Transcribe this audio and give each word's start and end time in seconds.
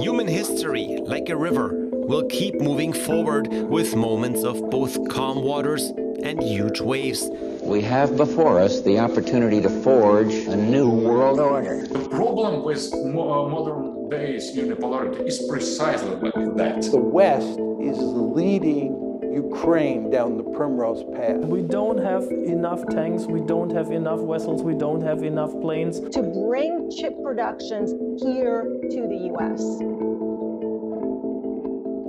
Human 0.00 0.26
history, 0.26 0.98
like 1.02 1.28
a 1.28 1.36
river, 1.36 1.70
will 1.92 2.24
keep 2.24 2.60
moving 2.60 2.92
forward 2.92 3.46
with 3.46 3.94
moments 3.94 4.42
of 4.42 4.68
both 4.68 5.08
calm 5.08 5.44
waters 5.44 5.92
and 6.24 6.42
huge 6.42 6.80
waves. 6.80 7.28
We 7.62 7.82
have 7.82 8.16
before 8.16 8.58
us 8.58 8.80
the 8.80 8.98
opportunity 8.98 9.60
to 9.60 9.68
forge 9.68 10.32
a 10.32 10.56
new 10.56 10.90
world 10.90 11.38
order. 11.38 11.86
The 11.86 12.08
problem 12.08 12.64
with 12.64 12.92
mo- 12.92 13.46
uh, 13.46 13.48
modern 13.48 14.08
days 14.08 14.56
unipolarity 14.56 15.24
is 15.28 15.40
precisely 15.48 16.16
that. 16.56 16.82
The 16.82 16.98
West 16.98 17.60
is 17.80 17.98
leading 17.98 18.97
Ukraine 19.44 20.10
down 20.10 20.36
the 20.36 20.42
primrose 20.42 21.04
path. 21.16 21.36
We 21.56 21.62
don't 21.62 21.98
have 21.98 22.24
enough 22.56 22.82
tanks, 22.88 23.24
we 23.24 23.40
don't 23.40 23.70
have 23.70 23.90
enough 23.92 24.20
vessels, 24.20 24.62
we 24.64 24.74
don't 24.74 25.00
have 25.00 25.22
enough 25.22 25.52
planes. 25.60 26.00
To 26.00 26.22
bring 26.22 26.90
chip 26.90 27.14
productions 27.22 27.88
here 28.20 28.64
to 28.94 29.00
the 29.12 29.20
US. 29.32 29.62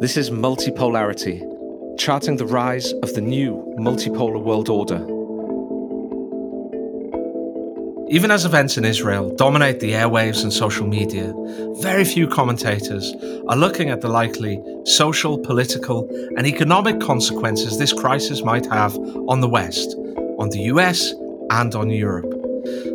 This 0.01 0.17
is 0.17 0.31
Multipolarity, 0.31 1.37
charting 1.99 2.37
the 2.37 2.47
rise 2.47 2.93
of 3.03 3.13
the 3.13 3.21
new 3.21 3.51
multipolar 3.77 4.41
world 4.41 4.69
order. 4.69 5.18
Even 8.11 8.31
as 8.31 8.43
events 8.43 8.75
in 8.75 8.85
Israel 8.85 9.29
dominate 9.35 9.79
the 9.79 9.91
airwaves 9.91 10.41
and 10.41 10.51
social 10.51 10.87
media, 10.87 11.31
very 11.79 12.03
few 12.03 12.27
commentators 12.27 13.13
are 13.47 13.55
looking 13.55 13.91
at 13.91 14.01
the 14.01 14.09
likely 14.09 14.59
social, 14.85 15.37
political, 15.37 16.09
and 16.35 16.47
economic 16.47 16.99
consequences 16.99 17.77
this 17.77 17.93
crisis 17.93 18.43
might 18.43 18.65
have 18.65 18.97
on 19.27 19.41
the 19.41 19.47
West, 19.47 19.95
on 20.39 20.49
the 20.49 20.61
US, 20.73 21.13
and 21.51 21.75
on 21.75 21.91
Europe. 21.91 22.33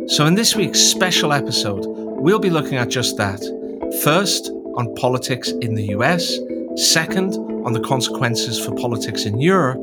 So, 0.07 0.25
in 0.25 0.35
this 0.35 0.53
week's 0.53 0.81
special 0.81 1.31
episode, 1.31 1.85
we'll 1.85 2.37
be 2.37 2.49
looking 2.49 2.77
at 2.77 2.89
just 2.89 3.15
that. 3.15 3.39
First, 4.03 4.49
on 4.75 4.93
politics 4.95 5.49
in 5.61 5.75
the 5.75 5.87
US, 5.97 6.37
second, 6.75 7.35
on 7.65 7.71
the 7.71 7.79
consequences 7.79 8.59
for 8.59 8.75
politics 8.75 9.23
in 9.23 9.39
Europe, 9.39 9.81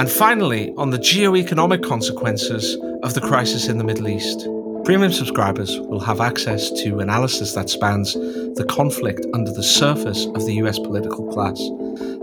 and 0.00 0.10
finally, 0.10 0.74
on 0.76 0.90
the 0.90 0.98
geo-economic 0.98 1.82
consequences 1.82 2.76
of 3.04 3.14
the 3.14 3.20
crisis 3.20 3.68
in 3.68 3.78
the 3.78 3.84
Middle 3.84 4.08
East. 4.08 4.48
Premium 4.84 5.12
subscribers 5.12 5.80
will 5.80 6.00
have 6.00 6.20
access 6.20 6.70
to 6.70 7.00
analysis 7.00 7.54
that 7.54 7.70
spans 7.70 8.12
the 8.12 8.66
conflict 8.68 9.24
under 9.32 9.50
the 9.50 9.62
surface 9.62 10.26
of 10.26 10.44
the 10.44 10.56
US 10.56 10.78
political 10.78 11.26
class, 11.32 11.56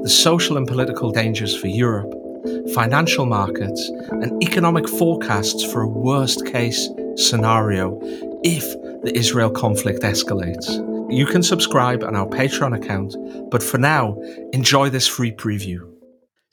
the 0.03 0.07
social 0.07 0.57
and 0.57 0.67
political 0.67 1.11
dangers 1.11 1.57
for 1.57 1.65
Europe, 1.65 2.13
financial 2.75 3.25
markets, 3.25 3.89
and 4.11 4.43
economic 4.43 4.87
forecasts 4.87 5.63
for 5.63 5.81
a 5.81 5.87
worst 5.87 6.45
case 6.45 6.87
scenario 7.15 7.99
if 8.43 8.63
the 9.01 9.11
Israel 9.15 9.49
conflict 9.49 10.03
escalates. 10.03 10.69
You 11.11 11.25
can 11.25 11.41
subscribe 11.41 12.03
on 12.03 12.15
our 12.15 12.27
Patreon 12.27 12.75
account, 12.75 13.15
but 13.49 13.63
for 13.63 13.79
now, 13.79 14.21
enjoy 14.53 14.91
this 14.91 15.07
free 15.07 15.31
preview. 15.31 15.91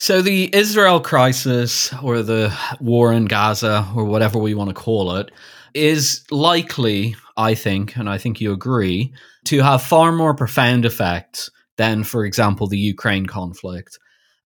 So, 0.01 0.23
the 0.23 0.48
Israel 0.55 1.01
crisis, 1.01 1.92
or 2.03 2.23
the 2.23 2.56
war 2.81 3.12
in 3.12 3.27
Gaza, 3.27 3.86
or 3.95 4.05
whatever 4.05 4.39
we 4.39 4.55
want 4.55 4.70
to 4.70 4.75
call 4.75 5.17
it, 5.17 5.31
is 5.74 6.24
likely, 6.30 7.16
I 7.36 7.55
think, 7.55 7.97
and 7.97 8.08
I 8.08 8.19
think 8.19 8.41
you 8.41 8.52
agree, 8.52 9.12
to 9.44 9.62
have 9.62 9.83
far 9.83 10.12
more 10.12 10.34
profound 10.34 10.84
effects 10.84 11.50
than, 11.77 12.05
for 12.05 12.24
example, 12.24 12.66
the 12.66 12.78
Ukraine 12.78 13.27
conflict. 13.27 13.98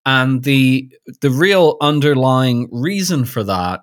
And 0.04 0.42
the 0.42 0.92
the 1.20 1.30
real 1.30 1.76
underlying 1.80 2.68
reason 2.72 3.24
for 3.24 3.44
that 3.44 3.80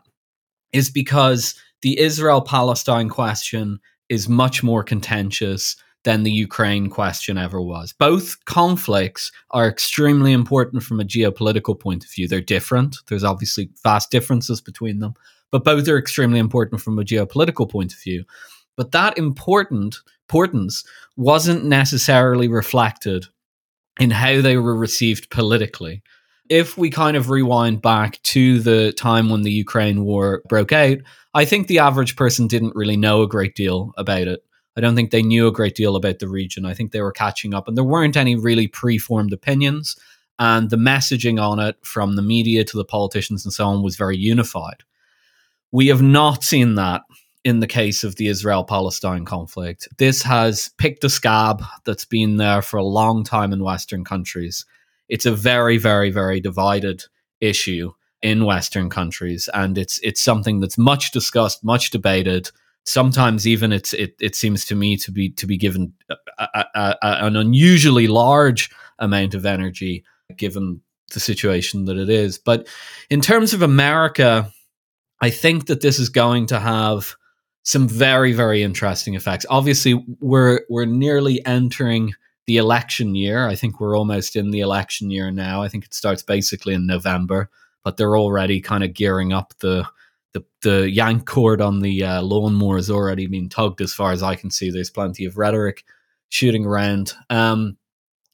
is 0.74 0.92
because 0.92 1.56
the 1.82 2.00
Israel 2.00 2.42
Palestine 2.42 3.10
question 3.10 3.80
is 4.10 4.28
much 4.28 4.62
more 4.64 4.84
contentious 4.84 5.78
than 6.04 6.24
the 6.24 6.32
Ukraine 6.32 6.90
question 6.90 7.38
ever 7.38 7.62
was. 7.62 7.94
Both 7.94 8.44
conflicts 8.46 9.32
are 9.52 9.68
extremely 9.68 10.32
important 10.32 10.84
from 10.84 11.00
a 11.00 11.06
geopolitical 11.06 11.80
point 11.80 12.04
of 12.04 12.12
view. 12.12 12.28
They're 12.28 12.42
different. 12.42 12.98
There's 13.08 13.24
obviously 13.24 13.70
vast 13.84 14.10
differences 14.10 14.62
between 14.62 15.00
them 15.00 15.14
but 15.52 15.64
both 15.64 15.88
are 15.88 15.98
extremely 15.98 16.40
important 16.40 16.82
from 16.82 17.00
a 17.00 17.04
geopolitical 17.04 17.70
point 17.70 17.94
of 17.94 18.00
view. 18.00 18.24
But 18.78 18.92
that 18.92 19.18
important 19.18 19.98
importance 20.30 20.84
wasn't 21.18 21.66
necessarily 21.66 22.48
reflected 22.48 23.26
in 24.00 24.12
how 24.12 24.42
they 24.42 24.58
were 24.58 24.76
received 24.76 25.30
politically. 25.32 26.04
If 26.50 26.78
we 26.78 26.90
kind 26.90 27.18
of 27.18 27.30
rewind 27.30 27.82
back 27.82 28.22
to 28.24 28.60
the 28.60 28.92
time 28.94 29.30
when 29.30 29.42
the 29.42 29.52
Ukraine 29.52 30.04
war 30.04 30.42
broke 30.48 30.72
out, 30.72 31.00
I 31.34 31.46
think 31.46 31.68
the 31.68 31.80
average 31.80 32.16
person 32.16 32.48
didn't 32.48 32.76
really 32.76 32.98
know 32.98 33.22
a 33.22 33.28
great 33.28 33.56
deal 33.56 33.92
about 33.98 34.28
it. 34.28 34.44
I 34.78 34.82
don't 34.82 34.96
think 34.96 35.12
they 35.12 35.24
knew 35.24 35.48
a 35.48 35.52
great 35.52 35.76
deal 35.76 35.96
about 35.96 36.20
the 36.20 36.30
region. 36.30 36.66
I 36.66 36.74
think 36.74 36.92
they 36.92 37.02
were 37.02 37.12
catching 37.12 37.54
up, 37.54 37.68
and 37.68 37.76
there 37.76 37.84
weren't 37.84 38.16
any 38.16 38.36
really 38.36 38.68
preformed 38.68 39.34
opinions. 39.34 39.98
And 40.40 40.70
the 40.70 40.78
messaging 40.78 41.42
on 41.42 41.60
it 41.60 41.76
from 41.84 42.16
the 42.16 42.22
media 42.22 42.64
to 42.64 42.78
the 42.78 42.86
politicians 42.86 43.46
and 43.46 43.54
so 43.54 43.66
on 43.66 43.84
was 43.84 43.98
very 43.98 44.16
unified. 44.16 44.84
We 45.72 45.88
have 45.88 46.02
not 46.02 46.44
seen 46.44 46.76
that 46.76 47.02
in 47.44 47.60
the 47.60 47.68
case 47.68 48.04
of 48.04 48.16
the 48.16 48.28
Israel 48.28 48.64
Palestine 48.64 49.26
conflict. 49.26 49.88
This 49.98 50.22
has 50.24 50.72
picked 50.78 51.04
a 51.04 51.10
scab 51.10 51.64
that's 51.86 52.06
been 52.06 52.38
there 52.38 52.62
for 52.62 52.78
a 52.78 52.84
long 52.84 53.24
time 53.24 53.54
in 53.54 53.64
Western 53.64 54.04
countries. 54.04 54.66
It's 55.08 55.26
a 55.26 55.32
very, 55.32 55.78
very, 55.78 56.12
very 56.12 56.40
divided 56.40 57.04
issue 57.40 57.94
in 58.22 58.46
Western 58.46 58.90
countries, 58.90 59.50
and 59.54 59.78
it's 59.78 60.00
it's 60.00 60.22
something 60.22 60.60
that's 60.60 60.78
much 60.78 61.12
discussed, 61.12 61.64
much 61.64 61.90
debated. 61.90 62.52
Sometimes 62.86 63.48
even 63.48 63.72
it's 63.72 63.94
it, 63.94 64.16
it 64.20 64.36
seems 64.36 64.66
to 64.66 64.76
me 64.76 64.98
to 64.98 65.12
be 65.12 65.30
to 65.32 65.48
be 65.48 65.58
given 65.58 65.94
a, 66.10 66.16
a, 66.38 66.66
a, 66.76 66.96
an 67.02 67.38
unusually 67.38 68.08
large 68.08 68.70
amount 69.00 69.34
of 69.34 69.46
energy 69.46 70.04
given 70.36 70.82
the 71.14 71.20
situation 71.20 71.86
that 71.86 71.98
it 71.98 72.10
is. 72.10 72.38
But 72.38 72.68
in 73.10 73.22
terms 73.22 73.54
of 73.54 73.62
America, 73.62 74.52
I 75.22 75.30
think 75.30 75.68
that 75.68 75.82
this 75.82 76.00
is 76.00 76.10
going 76.10 76.46
to 76.48 76.60
have 76.60 77.16
some 77.64 77.88
very 77.88 78.34
very 78.34 78.64
interesting 78.64 79.16
effects. 79.16 79.46
Obviously, 79.50 79.94
we're 80.20 80.62
we're 80.70 80.86
nearly 80.86 81.46
entering 81.46 82.14
the 82.48 82.58
election 82.58 83.14
year. 83.14 83.48
I 83.48 83.56
think 83.56 83.80
we're 83.80 83.98
almost 83.98 84.36
in 84.36 84.50
the 84.52 84.62
election 84.62 85.12
year 85.12 85.30
now. 85.30 85.62
I 85.62 85.68
think 85.68 85.86
it 85.86 85.94
starts 85.94 86.24
basically 86.24 86.74
in 86.74 86.88
November, 86.88 87.50
but 87.84 87.98
they're 87.98 88.18
already 88.18 88.60
kind 88.60 88.84
of 88.84 88.94
gearing 88.94 89.34
up 89.34 89.54
the 89.60 89.86
the 90.34 90.44
the 90.62 90.90
yank 90.90 91.26
cord 91.26 91.62
on 91.62 91.80
the 91.80 92.04
uh, 92.04 92.22
lawnmower 92.22 92.78
has 92.78 92.90
already 92.90 93.28
been 93.28 93.50
tugged 93.50 93.82
as 93.82 93.94
far 93.94 94.12
as 94.12 94.24
I 94.24 94.36
can 94.36 94.52
see. 94.52 94.72
There's 94.72 94.90
plenty 94.90 95.26
of 95.26 95.38
rhetoric 95.38 95.84
shooting 96.30 96.66
around. 96.66 97.14
Um, 97.30 97.78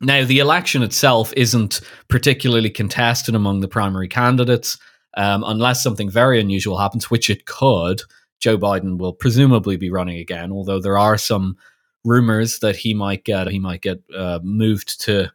now, 0.02 0.26
the 0.26 0.40
election 0.40 0.84
itself 0.84 1.34
isn't 1.38 1.82
particularly 2.10 2.70
contested 2.70 3.34
among 3.34 3.62
the 3.62 3.68
primary 3.68 4.08
candidates 4.08 4.78
um, 5.16 5.44
unless 5.46 5.82
something 5.82 6.10
very 6.10 6.40
unusual 6.40 6.78
happens, 6.78 7.10
which 7.10 7.30
it 7.30 7.46
could. 7.46 8.02
Joe 8.40 8.58
Biden 8.58 8.98
will 8.98 9.14
presumably 9.14 9.78
be 9.78 9.90
running 9.90 10.18
again, 10.18 10.52
although 10.52 10.80
there 10.80 10.98
are 10.98 11.18
some 11.18 11.58
rumors 12.04 12.60
that 12.60 12.76
he 12.76 12.94
might 12.94 13.24
get 13.24 13.48
he 13.48 13.60
might 13.60 13.82
get 13.82 14.00
uh, 14.16 14.40
moved 14.44 15.02
to 15.02 15.32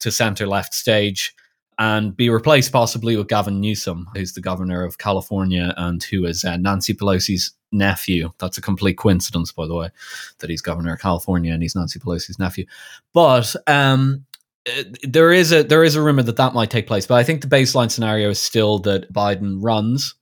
to 0.00 0.10
center 0.10 0.46
left 0.46 0.74
stage 0.74 1.34
and 1.78 2.16
be 2.16 2.30
replaced 2.30 2.72
possibly 2.72 3.16
with 3.16 3.28
Gavin 3.28 3.60
Newsom, 3.60 4.08
who's 4.14 4.32
the 4.32 4.40
governor 4.40 4.82
of 4.82 4.98
California 4.98 5.74
and 5.76 6.02
who 6.04 6.24
is 6.24 6.44
uh, 6.44 6.56
Nancy 6.56 6.94
Pelosi's 6.94 7.52
nephew. 7.70 8.30
That's 8.38 8.56
a 8.56 8.62
complete 8.62 8.96
coincidence, 8.96 9.52
by 9.52 9.66
the 9.66 9.74
way, 9.74 9.90
that 10.38 10.48
he's 10.48 10.62
governor 10.62 10.94
of 10.94 11.00
California 11.00 11.52
and 11.52 11.62
he's 11.62 11.76
Nancy 11.76 11.98
Pelosi's 11.98 12.38
nephew. 12.38 12.64
But 13.12 13.54
um, 13.66 14.24
Uh, 14.66 14.82
there 15.02 15.32
is 15.32 15.52
a 15.52 15.62
there 15.62 15.84
is 15.84 15.94
a 15.94 16.02
rumor 16.02 16.22
that 16.22 16.36
that 16.36 16.54
might 16.54 16.70
take 16.70 16.86
place, 16.86 17.06
but 17.06 17.14
I 17.16 17.22
think 17.22 17.40
the 17.40 17.46
baseline 17.46 17.90
scenario 17.90 18.30
is 18.30 18.40
still 18.40 18.78
that 18.80 19.12
Biden 19.12 19.58
runs. 19.60 20.14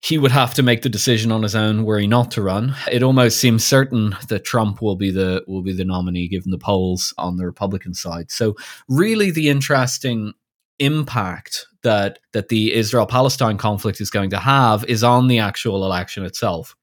He 0.00 0.16
would 0.16 0.30
have 0.30 0.54
to 0.54 0.62
make 0.62 0.82
the 0.82 0.88
decision 0.88 1.32
on 1.32 1.42
his 1.42 1.56
own 1.56 1.84
were 1.84 1.98
he 1.98 2.06
not 2.06 2.30
to 2.32 2.42
run. 2.42 2.76
It 2.90 3.02
almost 3.02 3.40
seems 3.40 3.64
certain 3.64 4.16
that 4.28 4.44
Trump 4.44 4.80
will 4.80 4.94
be 4.94 5.10
the 5.10 5.44
will 5.48 5.62
be 5.62 5.72
the 5.72 5.84
nominee 5.84 6.28
given 6.28 6.50
the 6.50 6.58
polls 6.58 7.12
on 7.18 7.36
the 7.36 7.46
Republican 7.46 7.94
side. 7.94 8.30
So 8.30 8.54
really 8.88 9.30
the 9.30 9.48
interesting 9.48 10.34
impact 10.78 11.66
that 11.82 12.20
that 12.32 12.48
the 12.48 12.74
Israel 12.74 13.06
Palestine 13.06 13.58
conflict 13.58 14.00
is 14.00 14.10
going 14.10 14.30
to 14.30 14.38
have 14.38 14.84
is 14.84 15.02
on 15.02 15.26
the 15.26 15.40
actual 15.40 15.84
election 15.84 16.24
itself. 16.24 16.76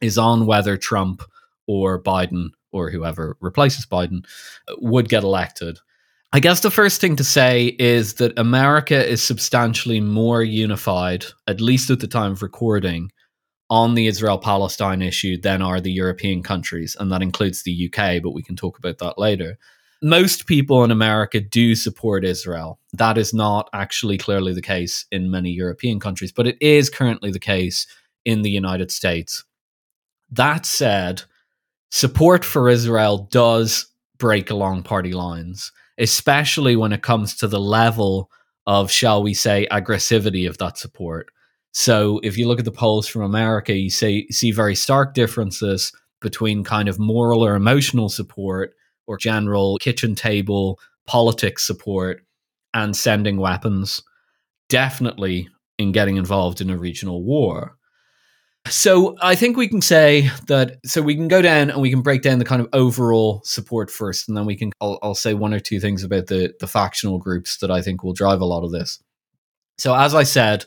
Is 0.00 0.18
on 0.18 0.46
whether 0.46 0.76
Trump 0.76 1.22
or 1.66 2.00
Biden 2.02 2.50
or 2.70 2.90
whoever 2.90 3.36
replaces 3.40 3.86
Biden 3.86 4.24
uh, 4.68 4.74
would 4.78 5.08
get 5.08 5.22
elected. 5.22 5.78
I 6.36 6.38
guess 6.38 6.60
the 6.60 6.70
first 6.70 7.00
thing 7.00 7.16
to 7.16 7.24
say 7.24 7.74
is 7.78 8.16
that 8.16 8.38
America 8.38 9.08
is 9.08 9.22
substantially 9.22 10.02
more 10.02 10.42
unified, 10.42 11.24
at 11.46 11.62
least 11.62 11.88
at 11.88 12.00
the 12.00 12.06
time 12.06 12.32
of 12.32 12.42
recording, 12.42 13.10
on 13.70 13.94
the 13.94 14.06
Israel 14.06 14.36
Palestine 14.36 15.00
issue 15.00 15.40
than 15.40 15.62
are 15.62 15.80
the 15.80 15.90
European 15.90 16.42
countries. 16.42 16.94
And 17.00 17.10
that 17.10 17.22
includes 17.22 17.62
the 17.62 17.90
UK, 17.90 18.22
but 18.22 18.34
we 18.34 18.42
can 18.42 18.54
talk 18.54 18.76
about 18.76 18.98
that 18.98 19.16
later. 19.16 19.56
Most 20.02 20.46
people 20.46 20.84
in 20.84 20.90
America 20.90 21.40
do 21.40 21.74
support 21.74 22.22
Israel. 22.22 22.80
That 22.92 23.16
is 23.16 23.32
not 23.32 23.70
actually 23.72 24.18
clearly 24.18 24.52
the 24.52 24.60
case 24.60 25.06
in 25.10 25.30
many 25.30 25.52
European 25.52 25.98
countries, 26.00 26.32
but 26.32 26.46
it 26.46 26.58
is 26.60 26.90
currently 26.90 27.30
the 27.30 27.38
case 27.38 27.86
in 28.26 28.42
the 28.42 28.50
United 28.50 28.90
States. 28.90 29.42
That 30.30 30.66
said, 30.66 31.22
support 31.90 32.44
for 32.44 32.68
Israel 32.68 33.26
does 33.30 33.86
break 34.18 34.50
along 34.50 34.82
party 34.82 35.14
lines, 35.14 35.72
especially 35.98 36.76
when 36.76 36.92
it 36.92 37.02
comes 37.02 37.36
to 37.36 37.48
the 37.48 37.60
level 37.60 38.30
of, 38.66 38.90
shall 38.90 39.22
we 39.22 39.34
say, 39.34 39.66
aggressivity 39.70 40.48
of 40.48 40.58
that 40.58 40.78
support. 40.78 41.28
So 41.72 42.20
if 42.22 42.38
you 42.38 42.48
look 42.48 42.58
at 42.58 42.64
the 42.64 42.72
polls 42.72 43.06
from 43.06 43.22
America, 43.22 43.74
you 43.74 43.90
see, 43.90 44.26
see 44.30 44.50
very 44.50 44.74
stark 44.74 45.14
differences 45.14 45.92
between 46.20 46.64
kind 46.64 46.88
of 46.88 46.98
moral 46.98 47.44
or 47.44 47.54
emotional 47.54 48.08
support 48.08 48.74
or 49.06 49.18
general 49.18 49.76
kitchen 49.78 50.14
table 50.14 50.80
politics 51.06 51.66
support 51.66 52.22
and 52.74 52.96
sending 52.96 53.36
weapons. 53.36 54.02
Definitely 54.68 55.48
in 55.78 55.92
getting 55.92 56.16
involved 56.16 56.60
in 56.60 56.70
a 56.70 56.76
regional 56.76 57.22
war. 57.22 57.75
So 58.70 59.16
I 59.20 59.34
think 59.34 59.56
we 59.56 59.68
can 59.68 59.80
say 59.80 60.30
that. 60.46 60.78
So 60.84 61.02
we 61.02 61.14
can 61.14 61.28
go 61.28 61.42
down 61.42 61.70
and 61.70 61.80
we 61.80 61.90
can 61.90 62.02
break 62.02 62.22
down 62.22 62.38
the 62.38 62.44
kind 62.44 62.60
of 62.60 62.68
overall 62.72 63.42
support 63.44 63.90
first, 63.90 64.28
and 64.28 64.36
then 64.36 64.46
we 64.46 64.56
can. 64.56 64.72
I'll, 64.80 64.98
I'll, 65.02 65.14
say 65.14 65.34
one 65.34 65.54
or 65.54 65.60
two 65.60 65.80
things 65.80 66.02
about 66.02 66.26
the 66.26 66.54
the 66.60 66.66
factional 66.66 67.18
groups 67.18 67.58
that 67.58 67.70
I 67.70 67.82
think 67.82 68.02
will 68.02 68.12
drive 68.12 68.40
a 68.40 68.46
lot 68.46 68.64
of 68.64 68.72
this. 68.72 69.02
So 69.78 69.94
as 69.94 70.14
I 70.14 70.22
said, 70.22 70.64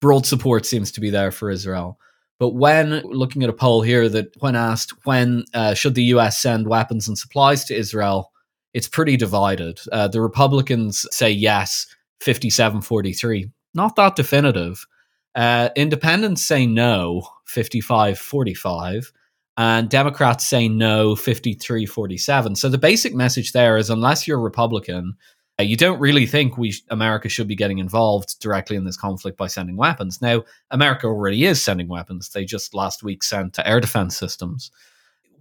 broad 0.00 0.26
support 0.26 0.66
seems 0.66 0.92
to 0.92 1.00
be 1.00 1.10
there 1.10 1.30
for 1.30 1.50
Israel. 1.50 1.98
But 2.38 2.50
when 2.50 3.00
looking 3.02 3.42
at 3.42 3.50
a 3.50 3.54
poll 3.54 3.82
here, 3.82 4.08
that 4.08 4.34
when 4.40 4.56
asked 4.56 4.92
when 5.04 5.44
uh, 5.54 5.74
should 5.74 5.94
the 5.94 6.04
U.S. 6.04 6.38
send 6.38 6.68
weapons 6.68 7.08
and 7.08 7.16
supplies 7.16 7.64
to 7.66 7.76
Israel, 7.76 8.32
it's 8.72 8.88
pretty 8.88 9.16
divided. 9.16 9.80
Uh, 9.92 10.08
the 10.08 10.20
Republicans 10.20 11.06
say 11.10 11.30
yes, 11.30 11.86
57 12.20 12.82
43. 12.82 13.50
Not 13.74 13.96
that 13.96 14.16
definitive. 14.16 14.86
Uh, 15.34 15.70
independents 15.76 16.42
say 16.42 16.66
no, 16.66 17.26
55 17.46 18.18
45. 18.18 19.12
And 19.56 19.88
Democrats 19.88 20.46
say 20.46 20.68
no, 20.68 21.14
53 21.14 21.86
47. 21.86 22.56
So 22.56 22.68
the 22.68 22.78
basic 22.78 23.14
message 23.14 23.52
there 23.52 23.76
is 23.76 23.90
unless 23.90 24.26
you're 24.26 24.40
Republican, 24.40 25.14
uh, 25.60 25.62
you 25.62 25.76
don't 25.76 26.00
really 26.00 26.26
think 26.26 26.58
we 26.58 26.74
America 26.90 27.28
should 27.28 27.46
be 27.46 27.54
getting 27.54 27.78
involved 27.78 28.40
directly 28.40 28.76
in 28.76 28.84
this 28.84 28.96
conflict 28.96 29.38
by 29.38 29.46
sending 29.46 29.76
weapons. 29.76 30.20
Now, 30.20 30.42
America 30.70 31.06
already 31.06 31.44
is 31.44 31.62
sending 31.62 31.86
weapons. 31.86 32.30
They 32.30 32.44
just 32.44 32.74
last 32.74 33.04
week 33.04 33.22
sent 33.22 33.54
two 33.54 33.62
air 33.64 33.80
defense 33.80 34.16
systems 34.16 34.72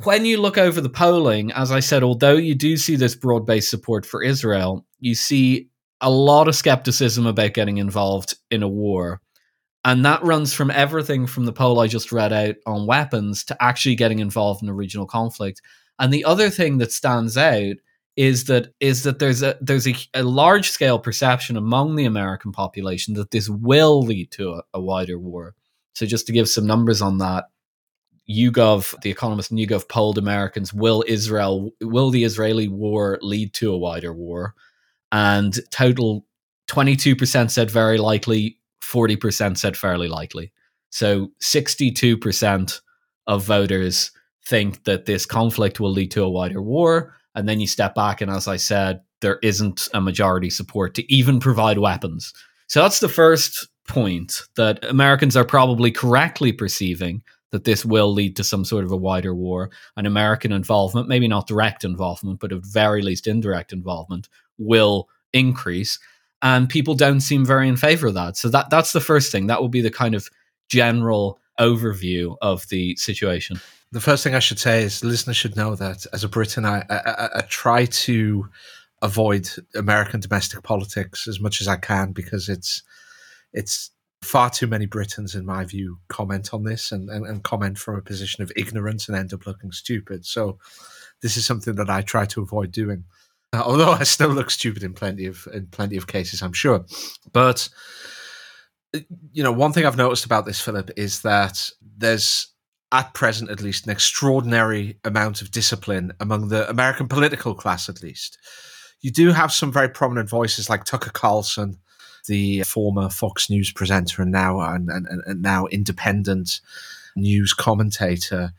when 0.02 0.26
you 0.26 0.42
look 0.42 0.58
over 0.58 0.82
the 0.82 0.90
polling, 0.90 1.52
as 1.52 1.72
I 1.72 1.80
said, 1.80 2.04
although 2.04 2.36
you 2.36 2.56
do 2.56 2.78
see 2.78 2.96
this 2.96 3.16
broad 3.16 3.46
based 3.46 3.70
support 3.70 4.06
for 4.06 4.22
Israel, 4.24 4.86
you 5.00 5.16
see 5.16 5.70
a 6.02 6.10
lot 6.10 6.48
of 6.48 6.56
skepticism 6.56 7.26
about 7.26 7.54
getting 7.54 7.78
involved 7.78 8.36
in 8.52 8.64
a 8.64 8.68
war. 8.68 9.22
And 9.86 10.06
that 10.06 10.24
runs 10.24 10.54
from 10.54 10.72
everything 10.72 11.28
from 11.28 11.46
the 11.46 11.54
poll 11.54 11.80
I 11.80 11.88
just 11.88 12.12
read 12.12 12.32
out 12.32 12.56
on 12.66 12.88
weapons 12.88 13.44
to 13.46 13.64
actually 13.64 13.96
getting 13.96 14.20
involved 14.20 14.64
in 14.64 14.70
a 14.70 14.74
regional 14.74 15.06
conflict. 15.06 15.62
And 16.00 16.14
the 16.14 16.26
other 16.26 16.50
thing 16.50 16.78
that 16.78 16.92
stands 16.92 17.38
out 17.38 17.76
is 18.16 18.46
that 18.46 18.74
is 18.80 19.04
that 19.04 19.20
there's 19.20 19.42
a 19.42 19.58
there's 19.60 19.88
a, 19.88 19.96
a 20.14 20.24
large 20.24 20.70
scale 20.70 21.00
perception 21.00 21.58
among 21.58 21.96
the 21.96 22.06
American 22.06 22.52
population 22.52 23.16
that 23.16 23.32
this 23.32 23.50
will 23.50 24.02
lead 24.04 24.32
to 24.32 24.52
a, 24.52 24.64
a 24.76 24.80
wider 24.80 25.18
war. 25.18 25.56
So 25.94 26.06
just 26.06 26.28
to 26.28 26.34
give 26.34 26.48
some 26.48 26.68
numbers 26.68 27.02
on 27.02 27.18
that, 27.18 27.46
YouGov, 28.30 29.02
the 29.02 29.10
Economist 29.10 29.52
and 29.52 29.60
YouGov 29.60 29.90
polled 29.90 30.18
Americans: 30.18 30.74
Will 30.74 31.04
Israel, 31.08 31.72
will 31.82 32.12
the 32.12 32.24
Israeli 32.24 32.68
war 32.68 33.18
lead 33.22 33.54
to 33.56 33.74
a 33.74 33.78
wider 33.78 34.14
war? 34.14 34.54
And 35.12 35.60
total, 35.72 36.26
twenty-two 36.68 37.16
percent 37.16 37.52
said 37.52 37.70
very 37.70 37.98
likely, 37.98 38.60
forty 38.84 39.16
percent 39.16 39.58
said 39.58 39.78
fairly 39.78 40.08
likely. 40.08 40.52
So 40.90 41.32
sixty-two 41.40 42.18
percent 42.18 42.82
of 43.26 43.44
voters 43.44 44.12
think 44.46 44.84
that 44.84 45.06
this 45.06 45.26
conflict 45.26 45.80
will 45.80 45.92
lead 45.92 46.12
to 46.12 46.24
a 46.24 46.30
wider 46.30 46.62
war. 46.62 47.16
And 47.36 47.50
then 47.50 47.60
you 47.60 47.68
step 47.68 47.96
back, 47.96 48.22
and 48.22 48.30
as 48.30 48.48
I 48.48 48.58
said, 48.58 49.02
there 49.22 49.40
isn't 49.42 49.88
a 49.94 50.02
majority 50.02 50.50
support 50.50 50.94
to 50.96 51.14
even 51.14 51.40
provide 51.40 51.80
weapons. 51.80 52.34
So 52.68 52.82
that's 52.82 53.00
the 53.00 53.10
first 53.10 53.68
point 53.88 54.42
that 54.56 54.84
Americans 54.86 55.36
are 55.36 55.46
probably 55.46 55.92
correctly 55.92 56.52
perceiving 56.52 57.24
that 57.52 57.64
this 57.64 57.86
will 57.86 58.12
lead 58.12 58.36
to 58.36 58.44
some 58.44 58.66
sort 58.66 58.84
of 58.84 58.92
a 58.92 58.98
wider 58.98 59.34
war 59.34 59.72
and 59.96 60.06
American 60.06 60.52
involvement, 60.52 61.08
maybe 61.08 61.28
not 61.28 61.48
direct 61.48 61.84
involvement, 61.84 62.40
but 62.40 62.52
at 62.52 62.66
very 62.66 63.02
least 63.02 63.28
indirect 63.28 63.72
involvement, 63.74 64.28
will 64.58 65.08
increase. 65.34 66.00
And 66.44 66.70
people 66.70 66.94
don't 66.94 67.22
seem 67.22 67.46
very 67.46 67.68
in 67.68 67.78
favor 67.78 68.08
of 68.08 68.14
that. 68.14 68.38
So 68.38 68.50
that 68.50 68.70
that's 68.70 68.92
the 68.92 69.00
first 69.00 69.32
thing. 69.32 69.48
That 69.48 69.62
will 69.62 69.70
be 69.70 69.82
the 69.82 69.90
kind 69.90 70.14
of 70.14 70.30
general 70.70 71.40
overview 71.60 72.36
of 72.42 72.68
the 72.70 72.96
situation. 72.98 73.60
The 73.92 74.02
first 74.02 74.24
thing 74.24 74.36
I 74.36 74.40
should 74.40 74.60
say 74.60 74.84
is 74.84 75.04
listeners 75.04 75.38
should 75.38 75.56
know 75.56 75.76
that 75.76 76.06
as 76.14 76.24
a 76.24 76.30
Briton, 76.30 76.66
I, 76.66 76.84
I, 76.90 77.30
I 77.36 77.42
try 77.48 77.86
to 77.86 78.50
avoid 79.02 79.50
American 79.76 80.20
domestic 80.20 80.64
politics 80.64 81.28
as 81.28 81.40
much 81.40 81.62
as 81.62 81.68
I 81.68 81.78
can 81.78 82.12
because 82.12 82.50
it's 82.50 82.84
it's 83.54 83.92
far 84.24 84.50
too 84.50 84.68
many 84.68 84.86
Britons, 84.86 85.36
in 85.36 85.46
my 85.46 85.66
view, 85.66 86.00
comment 86.08 86.54
on 86.54 86.64
this 86.64 86.92
and, 86.92 87.10
and, 87.10 87.26
and, 87.28 87.44
comment 87.44 87.78
from 87.78 87.98
a 87.98 88.02
position 88.02 88.42
of 88.42 88.52
ignorance 88.56 89.08
and 89.08 89.18
end 89.18 89.34
up 89.34 89.46
looking 89.46 89.72
stupid. 89.72 90.26
So 90.26 90.58
this 91.22 91.36
is 91.36 91.46
something 91.46 91.76
that 91.76 91.90
I 91.90 92.02
try 92.02 92.26
to 92.28 92.42
avoid 92.42 92.72
doing. 92.72 93.04
Uh, 93.54 93.62
although 93.64 93.92
I 93.92 94.04
still 94.04 94.30
look 94.30 94.50
stupid 94.50 94.84
in 94.84 94.94
plenty 94.94 95.28
of 95.28 95.48
in 95.54 95.68
plenty 95.68 95.96
of 95.96 96.08
cases, 96.08 96.42
I'm 96.42 96.54
sure. 96.54 96.86
But 97.32 97.70
you 99.32 99.44
know, 99.44 99.52
one 99.52 99.72
thing 99.72 99.86
I've 99.86 99.98
noticed 99.98 100.26
about 100.26 100.46
this, 100.46 100.60
Philip, 100.60 100.92
is 100.98 101.22
that 101.22 101.70
there's 101.98 102.48
at 102.92 103.14
present 103.14 103.50
at 103.50 103.62
least 103.62 103.86
an 103.86 103.92
extraordinary 103.92 105.00
amount 105.04 105.42
of 105.42 105.52
discipline 105.52 106.14
among 106.20 106.50
the 106.50 106.70
American 106.70 107.08
political 107.08 107.56
class, 107.56 107.90
at 107.90 108.04
least. 108.04 108.38
You 109.02 109.12
do 109.12 109.32
have 109.32 109.52
some 109.52 109.72
very 109.72 109.90
prominent 109.90 110.30
voices 110.30 110.70
like 110.70 110.84
Tucker 110.84 111.10
Carlson, 111.12 111.80
the 112.28 112.62
former 112.64 113.10
Fox 113.10 113.50
News 113.50 113.72
presenter 113.72 114.22
and 114.22 114.32
now 114.32 114.62
and, 114.62 114.90
and, 114.90 115.08
and 115.26 115.42
now 115.42 115.66
independent 115.68 116.62
news 117.16 117.54
commentator. 117.54 118.54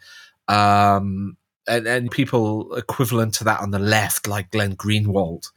Um, 0.48 1.36
and, 1.66 1.86
and 1.86 2.10
people 2.10 2.74
equivalent 2.74 3.34
to 3.34 3.44
that 3.44 3.60
on 3.60 3.70
the 3.70 3.78
left, 3.78 4.26
like 4.26 4.50
Glenn 4.50 4.76
Greenwald, 4.76 5.50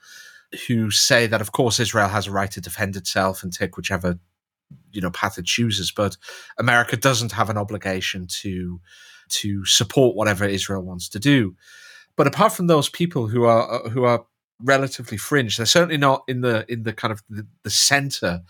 who 0.68 0.92
say 0.92 1.28
that, 1.28 1.42
of 1.42 1.52
course, 1.52 1.80
Israel 1.80 2.10
has 2.10 2.28
a 2.28 2.32
right 2.32 2.52
to 2.52 2.62
defend 2.62 2.96
itself 2.96 3.44
and 3.44 3.52
take 3.52 3.78
whichever 3.78 4.20
you 4.92 5.00
know 5.00 5.12
path 5.12 5.38
it 5.38 5.46
chooses, 5.46 5.92
but 5.92 6.18
America 6.58 6.98
doesn't 6.98 7.32
have 7.32 7.50
an 7.50 7.58
obligation 7.58 8.28
to 8.28 8.82
to 9.30 9.66
support 9.66 10.16
whatever 10.16 10.46
Israel 10.46 10.82
wants 10.82 11.10
to 11.10 11.20
do. 11.20 11.56
But 12.16 12.28
apart 12.28 12.54
from 12.54 12.68
those 12.68 12.90
people 12.90 13.28
who 13.28 13.46
are 13.46 13.86
uh, 13.86 13.90
who 13.90 14.04
are 14.04 14.26
relatively 14.60 15.18
fringe. 15.18 15.58
They're 15.58 15.66
certainly 15.66 15.98
not 15.98 16.24
in 16.28 16.42
the 16.42 16.66
in 16.72 16.84
the 16.84 16.94
kind 16.94 17.12
of 17.12 17.24
the, 17.30 17.48
the 17.64 17.70
center 17.70 18.42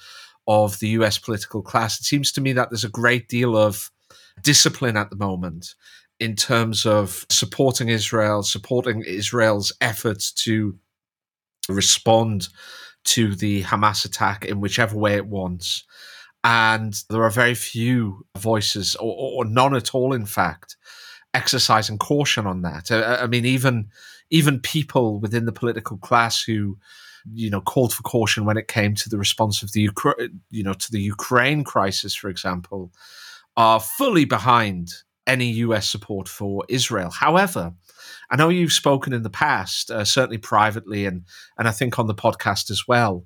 of 0.47 0.79
the 0.79 0.89
US 0.89 1.17
political 1.17 1.61
class. 1.61 1.99
It 1.99 2.05
seems 2.05 2.31
to 2.33 2.41
me 2.41 2.53
that 2.53 2.69
there's 2.69 2.85
a 2.85 2.89
great 2.89 3.27
deal 3.27 3.57
of 3.57 3.91
discipline 4.41 4.97
at 4.97 5.09
the 5.09 5.15
moment 5.15 5.75
in 6.19 6.35
terms 6.35 6.85
of 6.85 7.25
supporting 7.29 7.89
Israel, 7.89 8.43
supporting 8.43 9.03
Israel's 9.03 9.71
efforts 9.81 10.31
to 10.31 10.77
respond 11.69 12.49
to 13.05 13.35
the 13.35 13.63
Hamas 13.63 14.05
attack 14.05 14.45
in 14.45 14.59
whichever 14.59 14.97
way 14.97 15.15
it 15.15 15.27
wants. 15.27 15.85
And 16.43 16.95
there 17.09 17.23
are 17.23 17.29
very 17.29 17.55
few 17.55 18.25
voices, 18.37 18.95
or, 18.95 19.15
or 19.15 19.45
none 19.45 19.75
at 19.75 19.93
all, 19.93 20.13
in 20.13 20.25
fact, 20.25 20.77
exercising 21.33 21.97
caution 21.97 22.47
on 22.47 22.61
that. 22.61 22.91
I, 22.91 23.23
I 23.23 23.27
mean, 23.27 23.45
even 23.45 23.89
even 24.29 24.59
people 24.59 25.19
within 25.19 25.45
the 25.45 25.53
political 25.53 25.97
class 25.97 26.43
who 26.43 26.77
you 27.33 27.49
know 27.49 27.61
called 27.61 27.93
for 27.93 28.03
caution 28.03 28.45
when 28.45 28.57
it 28.57 28.67
came 28.67 28.95
to 28.95 29.09
the 29.09 29.17
response 29.17 29.63
of 29.63 29.71
the 29.71 29.81
Ukraine, 29.81 30.41
you 30.49 30.63
know, 30.63 30.73
to 30.73 30.91
the 30.91 31.01
Ukraine 31.01 31.63
crisis, 31.63 32.15
for 32.15 32.29
example, 32.29 32.91
are 33.55 33.79
fully 33.79 34.25
behind 34.25 34.89
any 35.27 35.47
U.S. 35.51 35.87
support 35.87 36.27
for 36.27 36.63
Israel. 36.69 37.11
However, 37.11 37.73
I 38.29 38.35
know 38.35 38.49
you've 38.49 38.73
spoken 38.73 39.13
in 39.13 39.23
the 39.23 39.29
past, 39.29 39.91
uh, 39.91 40.05
certainly 40.05 40.37
privately, 40.37 41.05
and 41.05 41.25
and 41.57 41.67
I 41.67 41.71
think 41.71 41.99
on 41.99 42.07
the 42.07 42.15
podcast 42.15 42.71
as 42.71 42.87
well, 42.87 43.25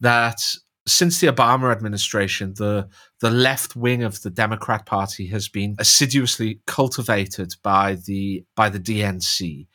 that 0.00 0.40
since 0.86 1.20
the 1.20 1.28
Obama 1.28 1.72
administration, 1.72 2.54
the 2.56 2.88
the 3.20 3.30
left 3.30 3.76
wing 3.76 4.02
of 4.02 4.22
the 4.22 4.30
Democrat 4.30 4.86
Party 4.86 5.26
has 5.28 5.48
been 5.48 5.76
assiduously 5.78 6.60
cultivated 6.66 7.54
by 7.62 7.96
the 8.06 8.44
by 8.56 8.68
the 8.68 8.80
DNC 8.80 9.66